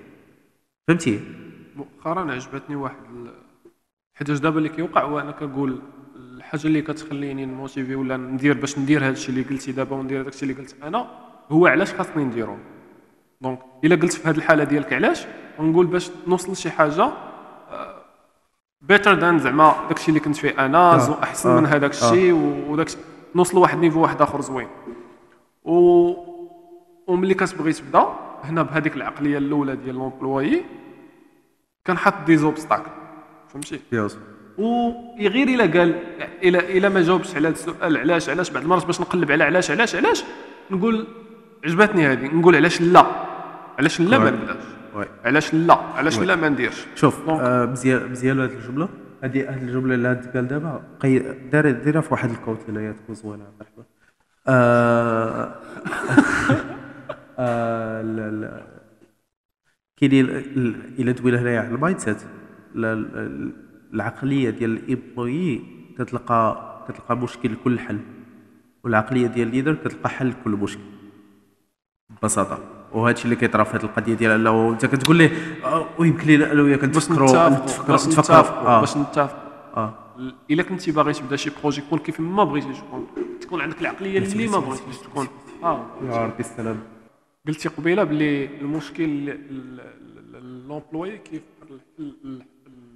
[0.87, 1.19] فهمتي؟
[1.75, 3.31] مؤخرا عجبتني واحد ال...
[4.13, 5.81] حيتاش دابا اللي كيوقع هو أنا كنقول
[6.15, 10.33] الحاجة اللي كتخليني نموتيفي ولا ندير باش ندير هذا الشيء اللي قلتي دابا وندير هذاك
[10.33, 11.07] الشيء اللي قلت أنا
[11.49, 12.57] هو علاش خاصني نديرو؟
[13.41, 15.25] donc الا قلت في هذه الحاله ديالك علاش؟
[15.59, 17.11] نقول باش نوصل لشي حاجة
[18.81, 22.33] better than زعما داكشي اللي كنت فيه أنا آه، زو أحسن آه، من هذاك الشيء
[22.69, 22.87] وداك
[23.35, 24.67] نوصلوا واحد niveau واحد آخر زوين.
[25.63, 26.13] و
[27.07, 28.05] وملي كتبغي تبدا
[28.43, 30.63] هنا بهذيك العقلية الأولى ديال لومبلويي
[31.87, 32.91] كنحط دي زوبستاكل
[33.49, 34.17] فهمتي؟ يس
[34.57, 36.03] وغير الا قال
[36.43, 39.71] الا الا ما جاوبش على هذا السؤال علاش علاش بعض المرات باش نقلب على علاش
[39.71, 40.23] علاش علاش؟
[40.71, 41.07] نقول
[41.65, 42.25] عجبتني هذه.
[42.25, 43.05] نقول علاش لا؟
[43.79, 44.31] علاش لا ما.
[44.31, 44.63] نبداش
[45.25, 46.19] علاش لا؟ علاش.
[46.19, 48.89] لا ما نديرش؟ شوف مزيان مزيان هذه الجملة.
[49.23, 53.43] هذه هذه الجملة اللي تقال دابا ديرها في واحد الكوت هنايا تكون زوينة.
[53.43, 53.83] عبد الرحمن
[54.47, 55.55] آه
[57.39, 58.63] آه لا لا
[59.97, 62.17] كاين ال- ال- إلا دوينا هنايا على ال mindset
[63.93, 65.61] العقلية ديال ال employé
[65.97, 67.99] كتلقى كتلقى مشكل لكل حل.
[68.83, 70.81] والعقلية ديال ال leader كتلقى حل لكل مشكل.
[72.09, 72.59] ببساطة.
[72.93, 75.31] وهذا الشيء اللي كيطرا في هذه القضية ديال انه انت كتقول ليه
[75.63, 77.49] آه، ويمكن لينا أنا وياك نتفكروا
[77.87, 78.79] باش نتفقوا آه.
[78.79, 79.39] باش نتفقوا
[79.77, 79.93] آه.
[80.51, 83.07] إلا كنتي باغي تبدا شي projet يكون كيف ما بغيتي تكون.
[83.41, 85.27] تكون عندك العقلية اللي ما بغيتيش تكون.
[85.63, 85.85] آه.
[86.09, 86.79] يا ربي السلام.
[87.47, 89.81] قلتي قبيلة بلي المشكل ال-
[91.99, 92.41] ال-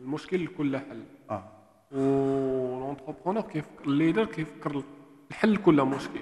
[0.02, 1.04] المشكل لكل حل.
[1.30, 1.44] آه.
[1.92, 4.84] و l'entrepreneur كيفكر ال leader كيفكر
[5.32, 6.20] الحل لكل مشكل.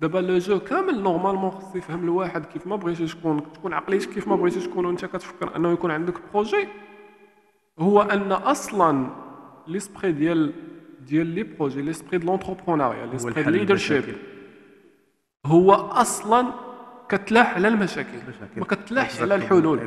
[0.00, 4.28] دابا le jeu كامل normalement خص يفهم الواحد كيف ما بغيتي تكون تكون عقليتك كيف
[4.28, 6.68] ما بغيتي تكون وانت كتفكر انه يكون عندك projet
[7.78, 9.06] هو ان أصلا
[9.66, 10.52] ليسبري ديال
[11.00, 14.04] ديال لي بروجي ليسبري دو لونتربرونيا ليسبري ليدرشيب.
[15.46, 16.67] هو أصلا
[17.08, 18.60] كتلاح على المشاكل مشاكل.
[18.60, 19.34] ما كتلاحش على.
[19.34, 19.80] الحلول.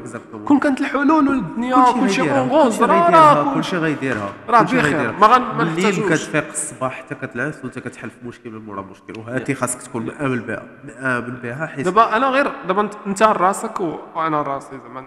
[0.45, 5.11] كون كانت الحلول والدنيا كلشي غيديرها، اونغوز كلشي راه غيديرها راه كلشي غيديرها راه بخير.
[5.11, 6.09] ما غن- ما بالليل نحتاجوش.
[6.13, 10.39] كتفيق الصباح حتى كتعس وانت كتحل في مشكل من مورا مشكل وهاتي خاصك تكون مآمن
[10.39, 15.05] بها مآمن بها حيت دابا أنا غير دابا أنت- راسك وأنا راسي زعما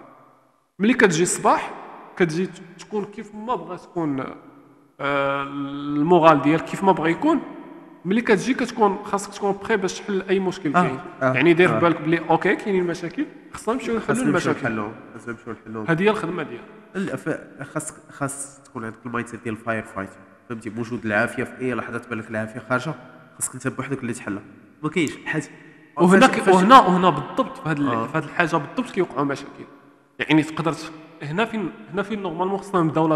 [0.79, 1.71] ملي كتجي الصباح
[2.17, 2.49] كتجي
[2.79, 4.23] تكون كيف ما بغا تكون
[4.99, 7.41] آه، ال moral ديالك كيف ما بغا يكون
[8.05, 10.99] ملي كتجي كتكون خاصك تكون prêt باش تحل أي مشكل آه، كاين.
[11.21, 11.79] آه، يعني دير في آه.
[11.79, 14.59] بالك بلي OK كاينين مشاكل خصنا نمشيو نحلوا خاصنا نمشيو المشاكل.
[14.73, 15.85] نحلوهم خاصنا نمشيو نحلوهم.
[15.89, 16.43] هذه هي الخدمة
[17.15, 20.09] ف- خاص خاص تكون عندك ال mindset ديال ال fire fight
[20.49, 22.93] فهمتي؟ بوجود العافية في أي لحظة تبان لك العافية خارجة
[23.39, 24.43] خاصك انت بوحدك اللي تحلها.
[24.83, 25.49] ما كاينش حيت
[25.97, 28.07] وهنا وهنا وهنا بالضبط في هذه آه.
[28.07, 29.63] في هذه الحاجة بالضبط كيوقعوا مشاكل.
[30.19, 30.75] يعني تقدر
[31.23, 33.07] هنا فين هنا فين normalement خصنا نبداو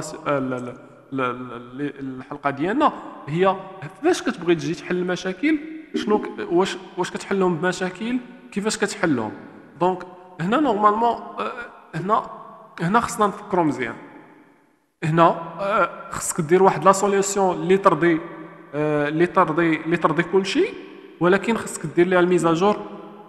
[1.14, 1.36] آه،
[1.80, 2.94] الحلقة ديالنا
[3.28, 3.56] هي
[4.04, 5.60] فاش كتبغي تجي تحل المشاكل
[5.96, 8.18] شنو واش واش كتحلهم بمشاكل
[8.52, 9.32] كيفاش كتحلهم.
[9.80, 10.04] donc
[10.42, 11.52] هنا normalement آه،
[11.96, 12.24] هنا
[12.82, 13.96] هنا خصنا نفكروا مزيان.
[15.04, 15.24] هنا
[15.60, 18.20] آه، خصك دير واحد la solution اللي ترضي
[18.74, 20.74] آه، اللي ترضي اللي ترضي كل شيء
[21.20, 22.78] ولكن خصك دير ليها ال mise à jour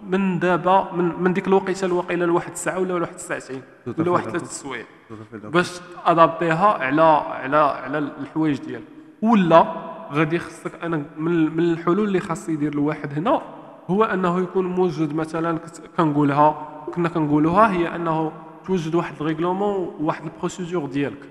[0.03, 3.61] من دابا من من ديك الوقيتة الواقيلة لواحد الساعة ولا لواحد الساعتين
[3.97, 4.29] ولا واحد.
[4.29, 4.85] ثلاث السوايع
[5.33, 8.87] باش ادابتيها على على على الحوايج ديالك.
[9.21, 13.41] ولا غادي خصك أنا من من الحلول اللي خاص يدير الواحد هنا
[13.87, 15.59] هو أنه يكون موجود مثلا
[15.97, 18.31] كنقولها كنا كنقولوها هي أنه
[18.65, 21.29] توجد واحد ال règlement وواحد ال procédure ديالك.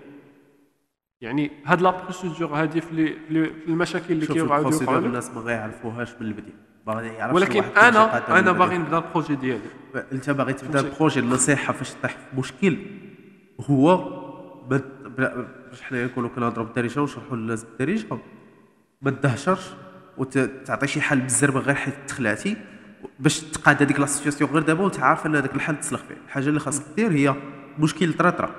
[1.20, 5.06] يعني هاد la procédure هادي في في المشاكل اللي كيوقعوا ال procédure لك.
[5.06, 6.26] الناس ما غيعرفوهاش من
[7.12, 8.52] يعرفش ولكن أنا أنا البداية.
[8.52, 9.60] باغي نبدا ال projet ديالي.
[10.12, 12.76] أنت باغي تبدا فهمتي؟ projet النصيحه فاش تطيح في مشكل.
[13.68, 13.96] هو
[14.68, 18.18] باش حنا نكونوا كنهضروا بالدارجة ونشرحوا للناس بالدارجة.
[19.02, 19.70] ما تدهشرش
[20.18, 22.56] وتعطي شي حل بالزربه غير حيت تخلعتي
[23.20, 26.16] باش تقاد هذيك la situation غير دابا وانت عارف أن هذاك الحل تسلخ فيه.
[26.26, 27.34] الحاجة اللي خاصك دير هي
[27.78, 28.50] مشكل طرطره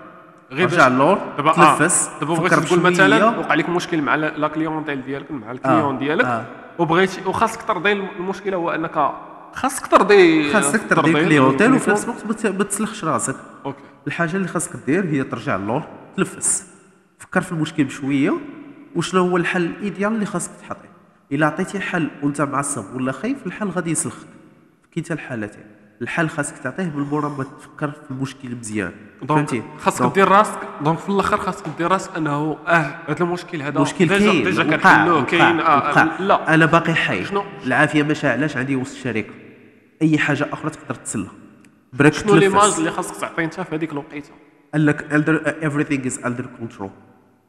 [0.52, 2.80] غير رجع اللور دابا آه، تنفس دابا فكر بغيتي تقول.
[2.80, 6.46] مثلا وقع لك مشكل مع la clientèle ديالك مع ال client آه، ديالك آه.
[6.80, 9.12] وبغيتي وخاصك ترضي المشكلة هو انك
[9.54, 13.36] خاصك ترضي خاصك ترضي ال clientèle وفي نفس الوقت ما تسلخش راسك.
[13.66, 13.91] okay.
[14.08, 15.84] الحاجة اللي خاصك دير هي ترجع للور
[16.18, 16.68] تنفس.
[17.20, 18.34] فكر في المشكل بشوية
[18.96, 20.90] وشنو هو الحل ال idéal اللي خاصك تحطيه.
[21.32, 24.28] إلا عطيتي حل وأنت معصب ولا خايف الحل غادي يسلخك.
[24.84, 25.64] في كلتا الحالتين.
[26.02, 28.92] الحل خاصك تعطيه بالمورا ما تفكر في المشكل مزيان.
[29.30, 30.60] فهمتي؟ خاصك دير راسك.
[30.84, 34.64] donc في الأخر خاصك دير راسك أنه آه هذا المشكل هذا مشكل déjà- كاين déjà
[34.64, 35.60] كنحلوه كاين.
[35.60, 36.54] آه، لا.
[36.54, 37.26] أنا باقي حي.
[37.26, 39.34] شنو؟ العافية ما شاعلاش عندي وسط الشركة
[40.02, 41.28] أي حاجة أخرى تقدر تسلى
[41.94, 42.74] برك شنو l'image.
[42.78, 44.30] اللي خاصك تعطي انت في هذيك الوقيته؟
[44.74, 46.90] قال لك under, everything is under control.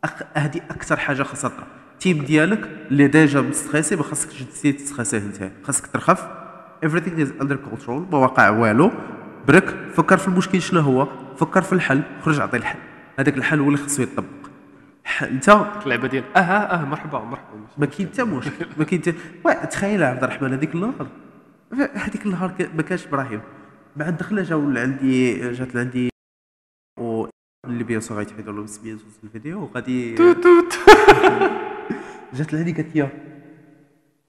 [0.05, 0.23] أخ...
[0.35, 5.19] هذه أكثر حاجة خاصها تطرا ال team ديالك اللي déjà مستريسي ما خاصكش تزيد تستريسيه
[5.19, 5.51] أنت.
[5.65, 6.27] خاصك ترخف.
[6.87, 8.91] Everything is under control ما واقع والو.
[9.49, 12.03] برك فكر في المشكل شنو هو؟ فكر في الحل.
[12.23, 12.79] خرج عطي الحل.
[13.19, 14.25] هذاك الحل هو اللي خاصو يطبق.
[15.23, 15.49] انت
[15.85, 17.47] اللعبة ديال أه أه آه، مرحبا مرحبا.
[17.79, 19.03] ما كاين حتى مشكل ما كاين
[19.47, 21.07] حتى تخيل عبد الرحمن هذيك النهار.
[21.95, 23.41] هذيك النهار ما كانش إبراهيم.
[23.97, 26.09] مع الدخله جاو لعندي جات لعندي
[27.01, 27.27] و
[27.67, 30.15] اللي سور غيتحيدوا لهم سميتو في الفيديو وغادي
[32.37, 33.09] جات لعندي قالت لي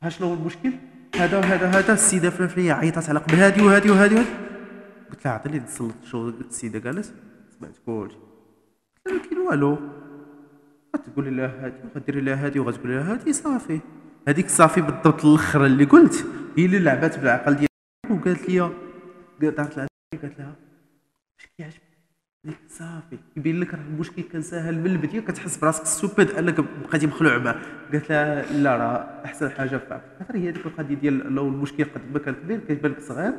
[0.03, 0.73] ها شنو هو المشكل؟
[1.15, 4.25] هذا وهذا هذا السيدة فلانيه عيطات على قبل هذه وهذه وهذه وهذه
[5.11, 7.13] قلت لها عطيني نسلط شو السيدة جالس
[7.59, 8.17] سمعت كلشي
[9.05, 9.77] قلت لها كاين والو.
[10.95, 13.79] غتقولي لها هادي وغديري لها هادي وغتقولي لها هادي صافي.
[14.27, 16.25] هذيك صافي بالضبط الأخرى اللي قلت
[16.57, 17.67] هي اللي لعبات بالعقل ديالي
[18.09, 18.82] وقالت لي
[19.41, 19.87] قالت لها
[20.21, 20.55] قالت لها
[21.39, 21.81] اش كيعجبك؟
[22.69, 23.17] صافي.
[23.37, 27.55] يبين لك راه المشكل كان ساهل من البداية كتحس براسك ستوبيد أنك بقيتي مخلوع معاه
[27.91, 32.01] قالت لها لا راه أحسن حاجة في خاطر هي هذيك القضية ديال لو المشكل قد
[32.13, 33.33] ما كان كبير كيبان لك صغير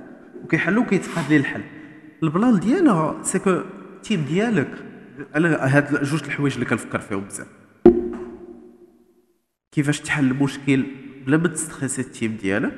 [0.45, 1.63] وكيحلو وكيتقاد ليه الحل.
[2.23, 4.71] ال plan ديالها c'est que ال team ديالك
[5.37, 7.49] أنا هاد جوج الحوايج اللي كنفكر فيهم بزاف.
[9.73, 10.87] كيفاش تحل المشكل
[11.27, 12.75] بلا ما تستريسي ال team ديالك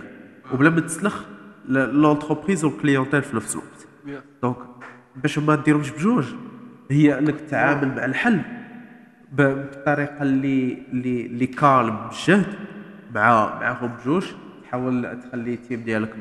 [0.53, 1.25] وبلا ما تسلخ
[1.69, 3.89] l'entreprise وال clientèle في نفس الوقت.
[4.43, 4.57] donc
[5.17, 6.25] باش ما ديرهمش بجوج
[6.91, 8.41] هي أنك تتعامل مع الحل
[9.33, 12.55] بالطريقة اللي اللي اللي كالم بالجهد
[13.15, 14.25] مع معاهم بجوج
[14.65, 16.15] تحاول تخلي التيم ديالك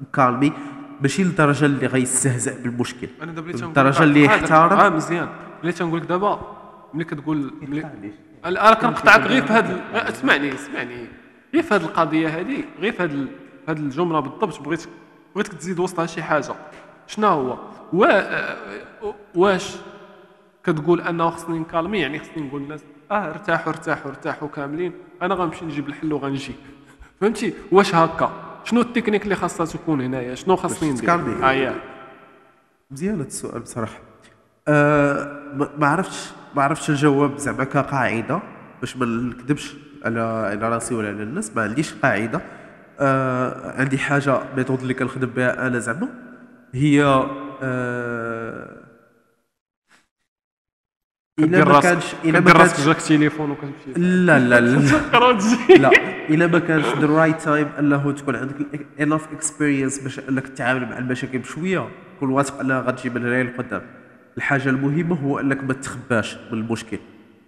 [0.00, 0.52] مكالمي
[1.00, 3.08] ماشي للدرجه اللي غيستهزأ بالمشكل.
[3.22, 4.78] أنا دابا اللي يحترم.
[4.78, 5.28] آه مزيان.
[5.60, 6.40] اللي تنقول لك دابا
[6.94, 7.86] ملي كتقول ملي
[8.46, 11.06] أنا كنقطعك غير في هذا اسمعني اسمعني.
[11.54, 13.26] غير في هذه القضية هذه غير في هذه
[13.68, 14.86] هذه الجملة بالضبط بغيت
[15.34, 16.54] بغيتك تزيد وسطها شي حاجة.
[17.06, 17.58] شنو هو؟
[17.92, 19.76] وا- واش
[20.64, 24.92] كتقول أنه خصني نكالمي؟ يعني خصني نقول للناس آه ارتاحوا ارتاحوا ارتاحوا كاملين.
[25.22, 26.52] أنا غنمشي نجيب الحل وغنجي.
[27.20, 28.30] فهمتي؟ واش هكا؟
[28.64, 31.10] شنو التكنيك اللي خاصها تكون هنايا؟ شنو خاصني ندير.
[31.44, 31.74] آه يا.
[32.90, 33.98] مزيان هذا السؤال بصراحة.
[34.68, 37.38] أه ما- ما عرفتش ما عرفتش الجواب.
[37.38, 38.40] زعما كقاعدة
[38.80, 42.40] باش ما نكذبش على على راسي ولا على الناس ما عنديش قاعدة.
[42.98, 46.08] أه عندي حاجة method اللي كنخدم بها أنا زعما.
[46.74, 47.04] هي
[47.62, 48.78] أه
[51.38, 54.78] إلا ما كانش إلا ما كانش جاك تليفون وكتمشي لا لا لا.
[55.82, 55.90] لا
[56.30, 60.98] إلا ما كانش the right time أنه تكون عندك enough experience باش أنك تتعامل مع
[60.98, 61.88] المشاكل بشوية.
[62.20, 63.82] كون واثق انها غتجيب الريال لقدام
[64.36, 66.98] الحاجة المهمة هو أنك ما تخباش من المشكل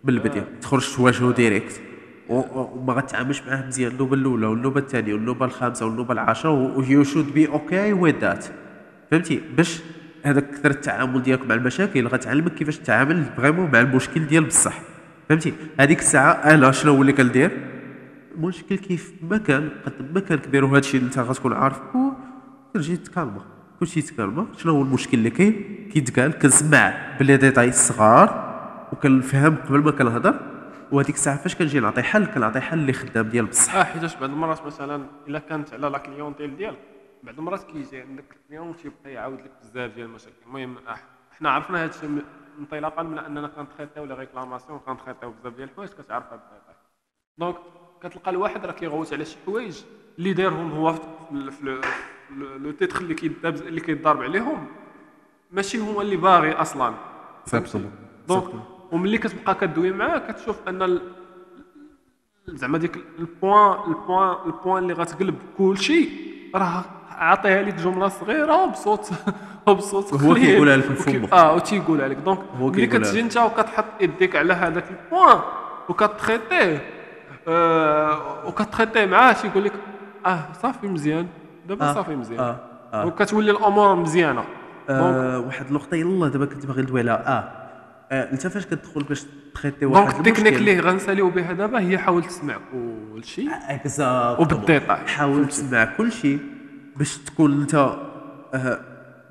[0.04, 0.44] من البداية.
[0.60, 1.80] تخرج تواجهه direct
[2.30, 7.34] وما غتعاملش معاه مزيان النوبه الأولى والنوبه الثانية والنوبه الخامسة والنوبه العاشرة و you should
[7.34, 8.46] be okay with that
[9.10, 9.80] فهمتي؟ باش
[10.22, 14.78] هذاك كثر التعامل ديالك مع المشاكل غتعلمك كيفاش تتعامل vraiment مع المشكل ديال بصح.
[15.28, 17.50] فهمتي؟ هذيك الساعة أنا شنو هو اللي كندير؟
[18.34, 22.12] المشكل كيف ما كان قد ما كان كبير وهذا الشيء اللي انت غتكون عارفه
[22.74, 23.40] كنجي تكالما
[23.80, 24.46] كلشي يتكالما.
[24.56, 28.50] شنو هو المشكل اللي كاين؟ كيتقال كنسمع ب les détails الصغار
[28.92, 30.34] وكنفهم قبل ما كنهضر.
[30.92, 33.74] وهذيك الساعة فاش كنجي نعطي حل؟ كنعطي حل اللي خدام ديال بصح.
[33.74, 36.78] آه حيتاش بعض المرات مثلا إلا كانت على la clientèle ديالك
[37.22, 40.36] بعض المرات كيجي عندك ال client تيبقى يعاود لك بزاف ديال المشاكل.
[40.46, 40.96] المهم آه،
[41.38, 42.22] حنا عرفنا هذا الشيء
[42.58, 46.74] انطلاقا من أننا كنتريطيو les réclamations وكنتريطيو بزاف ديال الحوايج كتعرفها بال détail
[47.38, 47.56] donc
[48.02, 49.82] كتلقى الواحد راه كيغوت على شي حوايج
[50.18, 51.80] اللي دارهم هو في
[52.36, 54.66] لو تيتر اللي كيداب اللي كيضارب عليهم.
[55.50, 56.94] ماشي هو اللي باغي أصلا؟
[58.28, 58.44] donc
[58.92, 61.00] وملي كتبقى كدوي معاه كتشوف أن
[62.48, 66.08] زعما ديك ال point ال point ال point اللي غتقلب كل شيء
[66.54, 69.10] راه عاطيها لك جملة صغيرة بصوت
[69.68, 70.34] بصوت هو.
[70.34, 71.28] كيقولها لك في فمه.
[71.32, 73.20] آه وتيقولها لك donc ملي كتجي.
[73.20, 75.40] انت وكتحط يديك على هذاك ال point
[75.88, 76.82] وكتريطيه
[77.48, 79.72] آه وكتريطيه معاه تيقول لك
[80.26, 81.26] آه صافي مزيان
[81.68, 82.56] دابا آه، صافي مزيان آه،
[82.94, 83.06] آه.
[83.06, 84.44] وكتولي الأمور مزيانة
[84.88, 87.59] آه واحد النقطة يلا دابا كنت باغي ندوي عليها آه
[88.12, 89.22] انت فاش كتدخل باش
[89.54, 94.40] تريتي واحد donc ال technique اللي غنساليو بها دابا هي حاول تسمع كل شيء exact
[94.40, 94.96] وبال détail.
[95.06, 96.38] حاول تسمع كل شيء
[96.96, 97.74] باش تكون انت
[98.54, 98.80] آه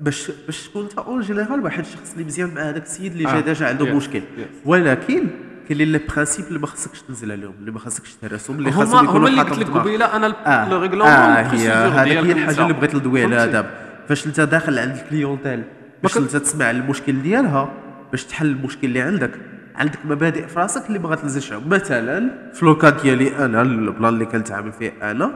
[0.00, 3.34] باش باش تكون انت en général واحد الشخص اللي مزيان مع هذاك السيد اللي آه،
[3.34, 4.22] جا déjà عنده مشكل.
[4.64, 5.26] ولكن
[5.68, 9.28] كاين les principes اللي ما خصكش تنزل عليهم اللي ما خصكش تهرسهم اللي خاصهم يكونوا
[9.28, 9.70] هما اللي قلت لك.
[9.76, 10.68] قبيلة أنا آه.
[10.68, 13.70] le آه règlement هي هذيك هي الحاجة اللي بغيت ندوي عليها؟ دابا.
[14.08, 15.62] فاش انت داخل عند ال clientèle
[16.02, 17.72] باش انت تسمع المشكل ديالها
[18.10, 19.30] باش تحل المشكل اللي عندك.
[19.76, 24.14] عندك مبادئ في راسك اللي ما عليهم مثلا في le cas ديالي أنا ال plan
[24.14, 25.32] اللي كنتعامل فيه أنا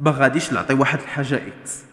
[0.00, 1.84] ما غاديش نعطي واحد الحاجة X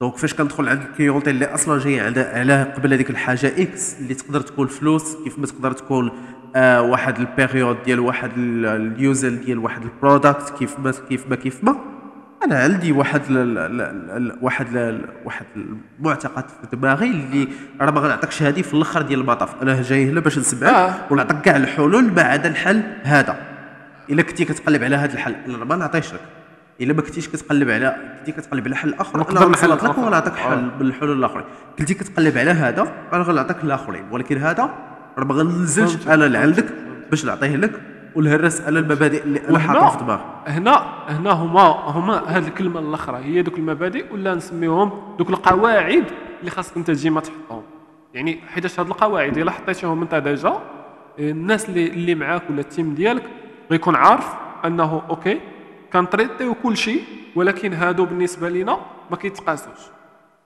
[0.00, 4.14] donc فاش كندخل عند ال clientèle اللي أصلا جاي على قبل هذيك الحاجة X اللي
[4.14, 6.10] تقدر تكون فلوس كيف ما تقدر تكون
[6.56, 11.28] آه واحد ال période ديال واحد ال- اليوزل ديال واحد ال product كيف ما كيف
[11.30, 11.76] ما كيف ما.
[12.44, 17.48] أنا عندي واحد ل ل ل ل واحد ل واحد المعتقد في دماغي اللي
[17.80, 19.62] راه ما غنعطيكش هذه في الأخر ديال المطاف.
[19.62, 20.94] أنا جاي هنا باش نسمعك آه.
[21.10, 23.36] ونعطيك كاع الحلول ما عدا الحل هذا.
[24.10, 26.20] إلا كنتي كتقلب على هذا الحل أنا ما نعطيش لك.
[26.80, 30.30] إلا ما كنتيش كتقلب على كنتي كتقلب على حل آخر نقدر أنا غنصلت لك آه.
[30.30, 31.44] حل من الحلول الآخرين.
[31.78, 34.04] كنتي كتقلب على هذا أنا غنعطيك الآخرين.
[34.10, 34.70] ولكن هذا
[35.18, 36.08] راه ما فهمتك.
[36.08, 36.66] أنا لعندك
[37.10, 37.80] باش نعطيه لك.
[38.16, 43.16] ونهرس على المبادئ اللي أنا حاطها في دماغي؟ هنا هنا هما هما هاد الكلمة الأخرى
[43.24, 46.04] هي دوك المبادئ ولا نسميوهم دوك القواعد
[46.40, 47.62] اللي خاصك انت ديما تحطهم.
[48.14, 50.60] يعني حيتاش هاد القواعد؟ إلا حطيتيهم أنت déjà
[51.18, 53.22] الناس اللي اللي معاك ولا ال team ديالك
[53.70, 55.40] غيكون عارف أنه okay
[55.92, 57.02] كنطريطيو كل شيء
[57.36, 58.78] ولكن هادو بالنسبة لينا
[59.10, 59.80] ما كيتقاسوش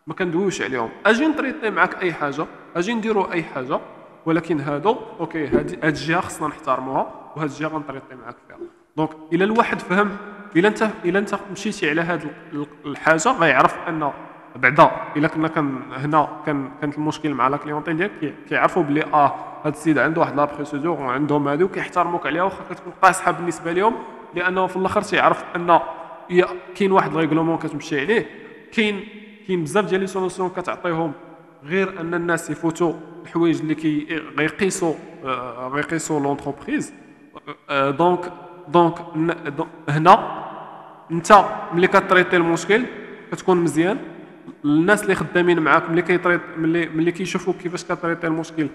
[0.06, 0.88] ما كندويوش عليهم.
[1.06, 3.80] أجي نطريطي معاك أي حاجة أجي نديرو أي حاجة
[4.26, 8.56] ولكن هادو OK هاد الجهة خصنا نحترموها وهاد الجهة غن traiter معاك فيها.
[8.96, 10.16] donc إلا الواحد فهم
[10.56, 14.10] إلا أنت إلا أنت مشيتي على هاد ال- الحاجة غيعرف أن
[14.56, 19.02] بعدا إلا كنا كان هنا كان كانت المشكل مع la clientèle ديالك كي- كيعرفوا بلي
[19.04, 19.34] آه
[19.64, 23.94] هاد السيد عنده واحد la procédure وعندهم هادو كيحترموك عليها واخا كتكون قاصحة بالنسبة لهم
[24.34, 25.80] لأنه في الآخر تيعرف أن
[26.76, 28.26] كاين واحد ال règlement كتمشي عليه
[28.72, 29.04] كاين
[29.48, 31.12] كاين بزاف ديال les solutions كتعطيهم
[31.66, 36.92] غير أن الناس يفوتوا الحوايج اللي كي غيقيسوا آه، غيقيسوا l'entreprise.
[37.70, 38.32] آه، donc
[38.68, 38.98] donc
[39.88, 40.42] هنا
[41.10, 42.82] أنت ملي كت traiter المشكل
[43.32, 43.98] كتكون مزيان.
[44.64, 48.68] الناس اللي خدامين معاك ملي كيطريط ملي ملي كيشوفوا كيفاش كت traiter المشكل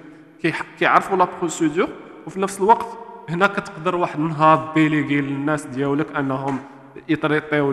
[0.79, 1.89] كيعرفوا la procédure
[2.27, 2.97] وفي نفس الوقت
[3.29, 6.59] هنا كتقدر واحد النهار déléguer للناس ديالك أنهم
[7.09, 7.71] يطريطيو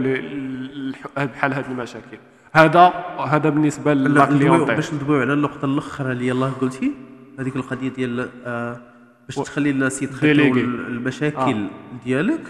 [1.16, 2.18] بحال هاد المشاكل.
[2.53, 2.93] هذا
[3.29, 6.93] هذا بالنسبة ل la clientèle باش ندويو على النقطة الأخرى اللي يلاه قلتي؟
[7.39, 8.81] هذيك القضية ديال آه
[9.27, 10.61] باش تخلي الناس يتخيلوا déléguer.
[10.65, 11.67] المشاكل
[12.05, 12.41] ديالك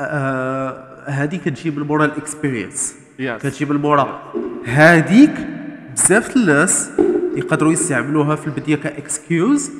[0.00, 3.42] آه هذه كتجيب من مورا ال experience Yes.
[3.42, 4.22] كتجيب من مورا
[4.64, 5.30] هذيك
[5.92, 6.90] بزاف الناس
[7.36, 9.70] يقدروا يستعملوها في البداية ك excuse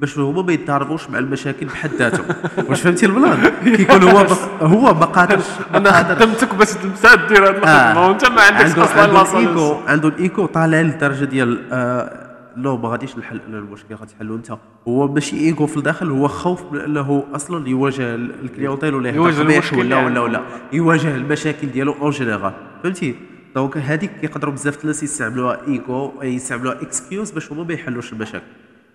[0.00, 2.24] باش هما ما يتعرضوش مع المشاكل بحد ذاتهم.
[2.68, 4.62] واش فهمتي ال plan كيكون هو بق...
[4.62, 8.08] هو ما قادرش أنا خدمتك باش تمشي دير هاد الخدمة.
[8.08, 9.74] وانت ما عندكش أصلا عنده لا الايكو.
[9.86, 14.52] عنده الايكو طالع للدرجه ديال آه لو ما غاديش نحل أنا المشكل غادي تحلو أنت؟
[14.88, 19.10] هو ماشي إيكو في الداخل هو خوف من أنه أصلا يواجه ال- ال clientèle ولا
[19.10, 20.22] يواجه المشكل ولا ولا عنده.
[20.22, 20.40] ولا.
[20.72, 23.14] يواجه المشاكل ديالو en général فهمتي؟
[23.54, 28.44] donc هذيك كيقدروا بزاف الناس يستعملوها إيكو يستعملوها excuse باش هما ما يحلوش المشاكل.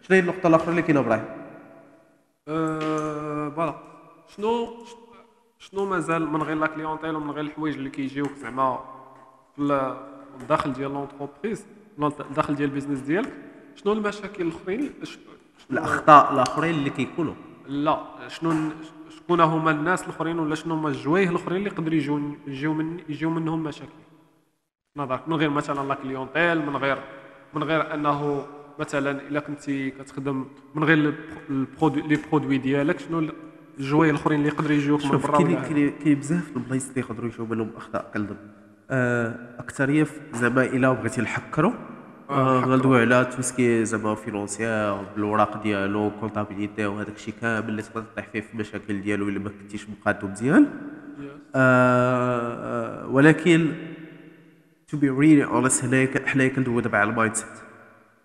[0.01, 1.25] شنو هي النقطه الاخرى اللي كاينة إبراهيم
[2.47, 3.75] أه، voilà
[4.35, 4.73] شنو
[5.59, 8.79] شنو مازال من غير la clientèle ومن غير الحوايج اللي كيجيوك زعما
[9.55, 9.97] في ال-
[10.41, 11.65] الداخل ديال l'entreprise
[11.99, 13.33] الداخل ديال ال business ديالك
[13.75, 14.93] شنو المشاكل الاخرين
[15.71, 17.33] الاخطاء الاخرين اللي كيكونوا
[17.67, 18.53] لا شنو
[19.09, 23.29] شكون هما الناس الاخرين ولا شنو هما الجوايه الاخرين اللي يقدروا يجيو يجيو من يجيو
[23.29, 23.91] منهم مشاكل
[24.97, 26.97] نظرك من غير مثلا la clientèle من غير
[27.53, 28.45] من غير انه
[28.79, 31.15] مثلا إلا كنتي كتخدم من غير الب-
[31.49, 33.29] ال produit les produits ديالك شنو
[33.79, 37.45] الجوايه الأخرين اللي يقدروا يجيوك من برا كاين كاين كاين بزاف البلايص اللي يقدروا يجيو
[37.45, 38.35] منهم أخطاء كنظن.
[38.89, 41.71] آه أكثرية في- زعما إلا بغيتي نحكروا
[42.29, 47.81] آه غندوي على tout ce qui زعما financier بالوراق ديالو comptabilité وهذاك الشيء كامل اللي
[47.81, 50.67] تقدر تطيح فيه في المشاكل ديالو إلا ما كنتيش مقادو مزيان.
[51.55, 53.71] آه آه ولكن
[54.87, 57.47] to be really honest هنايا حنايا كندويو دابا على ال mindset.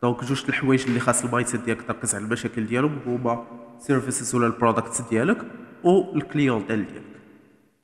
[0.03, 3.47] donc جوج الحوايج اللي خاص ال mindset ديالك تركز على المشاكل ديالهم هما
[3.79, 5.39] ال services ولا ال products ديالك
[5.85, 7.03] وال clientèle ديالك.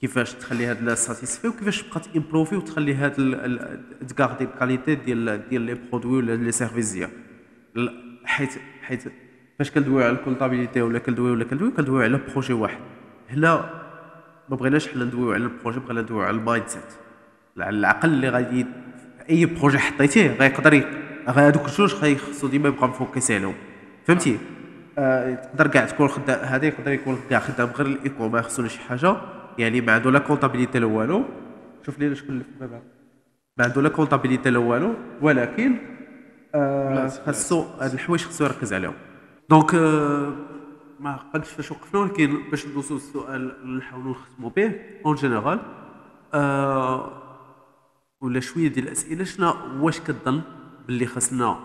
[0.01, 3.13] كيفاش تخلي هاد الناس satisfaits وكيفاش تبقى ت improve وتخلي هاد
[4.09, 7.13] ت garder ال qualité ديال ديال les produits ولا les services ديالك.
[8.25, 8.51] حيت
[8.83, 9.03] حيت
[9.59, 12.81] فاش كندويو على ال comptabilité ولا كندويو ولا كندويو كندويو على projet واحد.
[13.31, 13.83] هنا
[14.49, 16.83] ما بغيناش حنا ندويو على ال projet بغينا ندويو على ال mindset
[17.59, 18.67] على العقل اللي غادي
[19.31, 23.55] أي projet حطيتيه غيقدر هادوك الجوج خاصو ديما يبقى م focus عليهم.
[24.07, 24.39] فهمتي؟
[24.99, 28.81] آه تقدر كاع تكون خدام هذا يقدر يكون كاع خدام غير الإيكو ما خصو شي
[28.81, 29.17] حاجة.
[29.59, 31.25] يعني ما عنده لا comptabilité لا والو.
[31.87, 32.83] شوف لينا شكون اللي في الباب.
[33.59, 35.77] ما عنده لا comptabilité لا والو ولكن
[36.55, 38.95] آه خاصو هاد الحوايج خاصو يركز عليهم.
[39.51, 40.33] donc آه
[41.01, 44.73] ما عقلتش فاش وقفنا ولكن باش ندوزو السؤال اللي نحاولوا نختموا به
[45.07, 45.59] en général
[46.35, 47.13] آه
[48.21, 50.41] ولا شوية ديال الأسئلة شنو واش كتظن؟
[50.87, 51.59] باللي خاصنا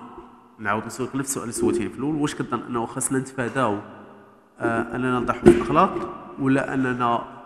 [0.60, 2.16] نعاود نسولك نفس السؤال اللي سولتيني في الأول.
[2.16, 3.80] واش كتظن أنه خاصنا نتفاداو
[4.60, 5.92] آه أننا نطيحوا في الاغلاط
[6.40, 7.38] ولا أننا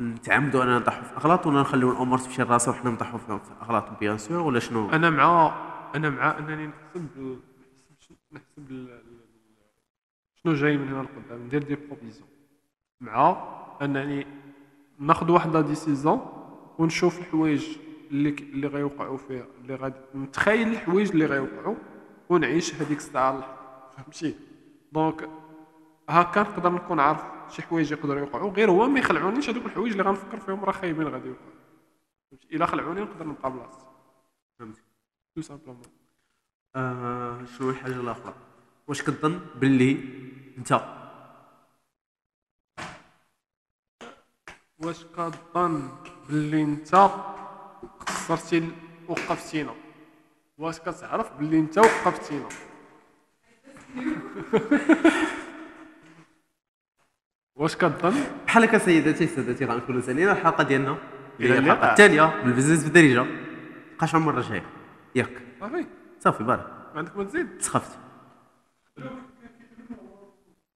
[0.00, 4.18] نتعمدوا أننا نطيحوا في الاغلاط ولا نخليو الأمور تمشي لراسها وحنا نطيحوا في الاغلاط bien
[4.18, 5.54] sûr ولا شنو؟ أنا مع
[5.94, 7.38] أنا مع أنني نحسب
[8.32, 8.88] نحسب
[10.44, 11.44] شنو جاي من هنا لقدام.
[11.46, 12.28] ندير des prévisions
[13.00, 13.44] مع
[13.82, 14.26] أنني
[14.98, 16.20] ناخذ واحد la décision
[16.78, 17.66] ونشوف الحوايج
[18.10, 21.76] اللي اللي غيوقعوا فيها اللي غادي نتخيل الحوايج اللي غيوقعوا
[22.28, 23.56] ونعيش هذيك الساعة.
[23.96, 24.34] فهمتي؟
[24.92, 25.28] donc
[26.08, 30.02] هكا نقدر نكون عارف شي حوايج يقدروا يوقعوا غير هو ما يخلعونيش هذوك الحوايج اللي
[30.02, 31.50] غنفكر فيهم راه خايبين غادي يوقعوا
[32.52, 33.86] إلا خلعوني نقدر نبقى بلاصتي
[34.58, 34.82] فهمتي؟
[35.34, 35.82] tout simplement
[36.76, 38.34] آه شنو الحاجة الآخرى؟
[38.88, 39.96] واش كتظن باللي
[40.58, 40.80] أنت؟
[44.78, 45.88] واش كظن
[46.28, 47.10] باللي أنت؟
[48.10, 48.72] خسرتي ال-
[49.08, 49.74] وقفتينا
[50.58, 52.48] واش كتعرف باللي أنت وقفتينا
[57.56, 58.14] واش كظن
[58.46, 60.98] بحال هكا سيداتي سادتي غنكونوا سالينا الحلقة ديالنا
[61.40, 61.58] هي.
[61.58, 63.26] الحلقة الثانية بالبزنس بالدارجه
[63.96, 64.62] بقاش المره الجايه
[65.14, 65.42] ياك.
[65.60, 65.86] صافي.
[66.18, 66.66] صافي بارك.
[66.66, 67.98] ما عندك ما تزيد؟ سخفت.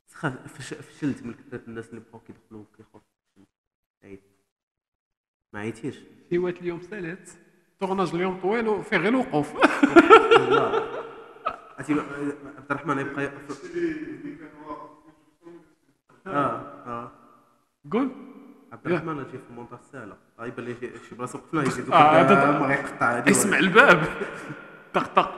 [0.07, 3.01] سخفت فش- فشلت من كثرة الناس اللي بقاو كيدخلوا كيخرجوا
[5.55, 5.99] ما عييتيش
[6.35, 7.31] هواة اليوم سالات
[7.81, 9.53] طورناج اليوم طويل وفيه غير الوقوف
[11.79, 13.31] عرفتي عبد الرحمن يبقى
[16.27, 17.11] آه آه.
[17.93, 18.09] قول.
[18.73, 20.17] عبد الرحمن أجي في المونطاج سهلة.
[20.41, 24.05] غايبان لي شي شي بلاصة وقفنا يزيد آه، هذا- ما غيقطع هادي اسمع الباب.
[24.95, 25.31] طق طق.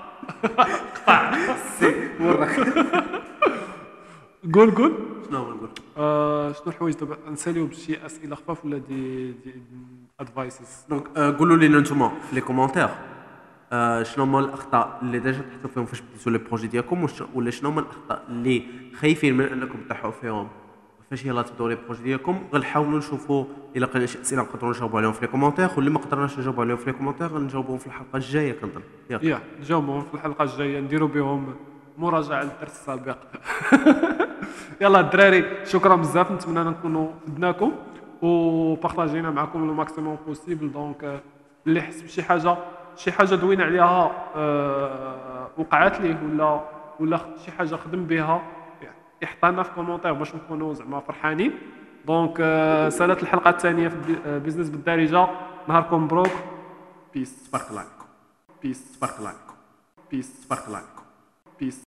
[2.21, 2.61] وراك
[4.55, 5.16] قول قول.
[5.29, 9.55] شنو هو نقول آه شنو الحوايج؟ دابا نساليو بشي أسئلة خفاف ولا دي دي
[10.21, 12.89] ادفايسز دونك آه، قولوا لنا نتوما في لي كومونتير
[13.73, 17.71] آه، شنو هما الأخطاء اللي ديجا تحطوا فيهم فاش بديتوا لي بروجي ديالكم؟ ولا شنو
[17.71, 18.63] هما الأخطاء اللي
[19.01, 20.49] خايفين من أنكم تطيحوا فيهم؟
[21.11, 23.45] فاش يلاه تبداو les projets ديالكم غنحاولوا نشوفوا
[23.77, 26.77] إلا لقينا شي أسئلة نقدروا نجاوبوا عليهم في les commentaires واللي ما قدرناش نجاوبوا عليهم
[26.77, 28.81] في les commentaires غنجاوبوهم في الحلقة الجاية كنظن.
[29.11, 31.55] ياك يا نجاوبهم في الحلقة الجاية نديروا بهم
[31.99, 33.19] مراجعة للدرس السابق.
[34.81, 37.73] يلا الدراري شكرا بزاف نتمنى نكونوا فدناكم
[38.23, 41.21] وبارطاجينا معكم le maximum possible donc
[41.67, 42.57] اللي حس بشي حاجة
[42.97, 46.61] شي حاجة دوينا عليها آه، وقعت ليه ولا
[47.01, 48.43] ولا شي حاجة خدم بها
[49.23, 51.53] يحطها لنا في commentaire باش نكونوا زعما فرحانين.
[52.07, 55.27] donc آه، سالات الحلقة الثانية في ال bi- آه، business بالدارجة.
[55.69, 56.31] نهاركم مبروك.
[57.15, 58.05] peace تبارك الله عليكم
[58.63, 59.55] peace تبارك الله عليكم
[60.11, 61.03] peace تبارك الله عليكم
[61.61, 61.85] peace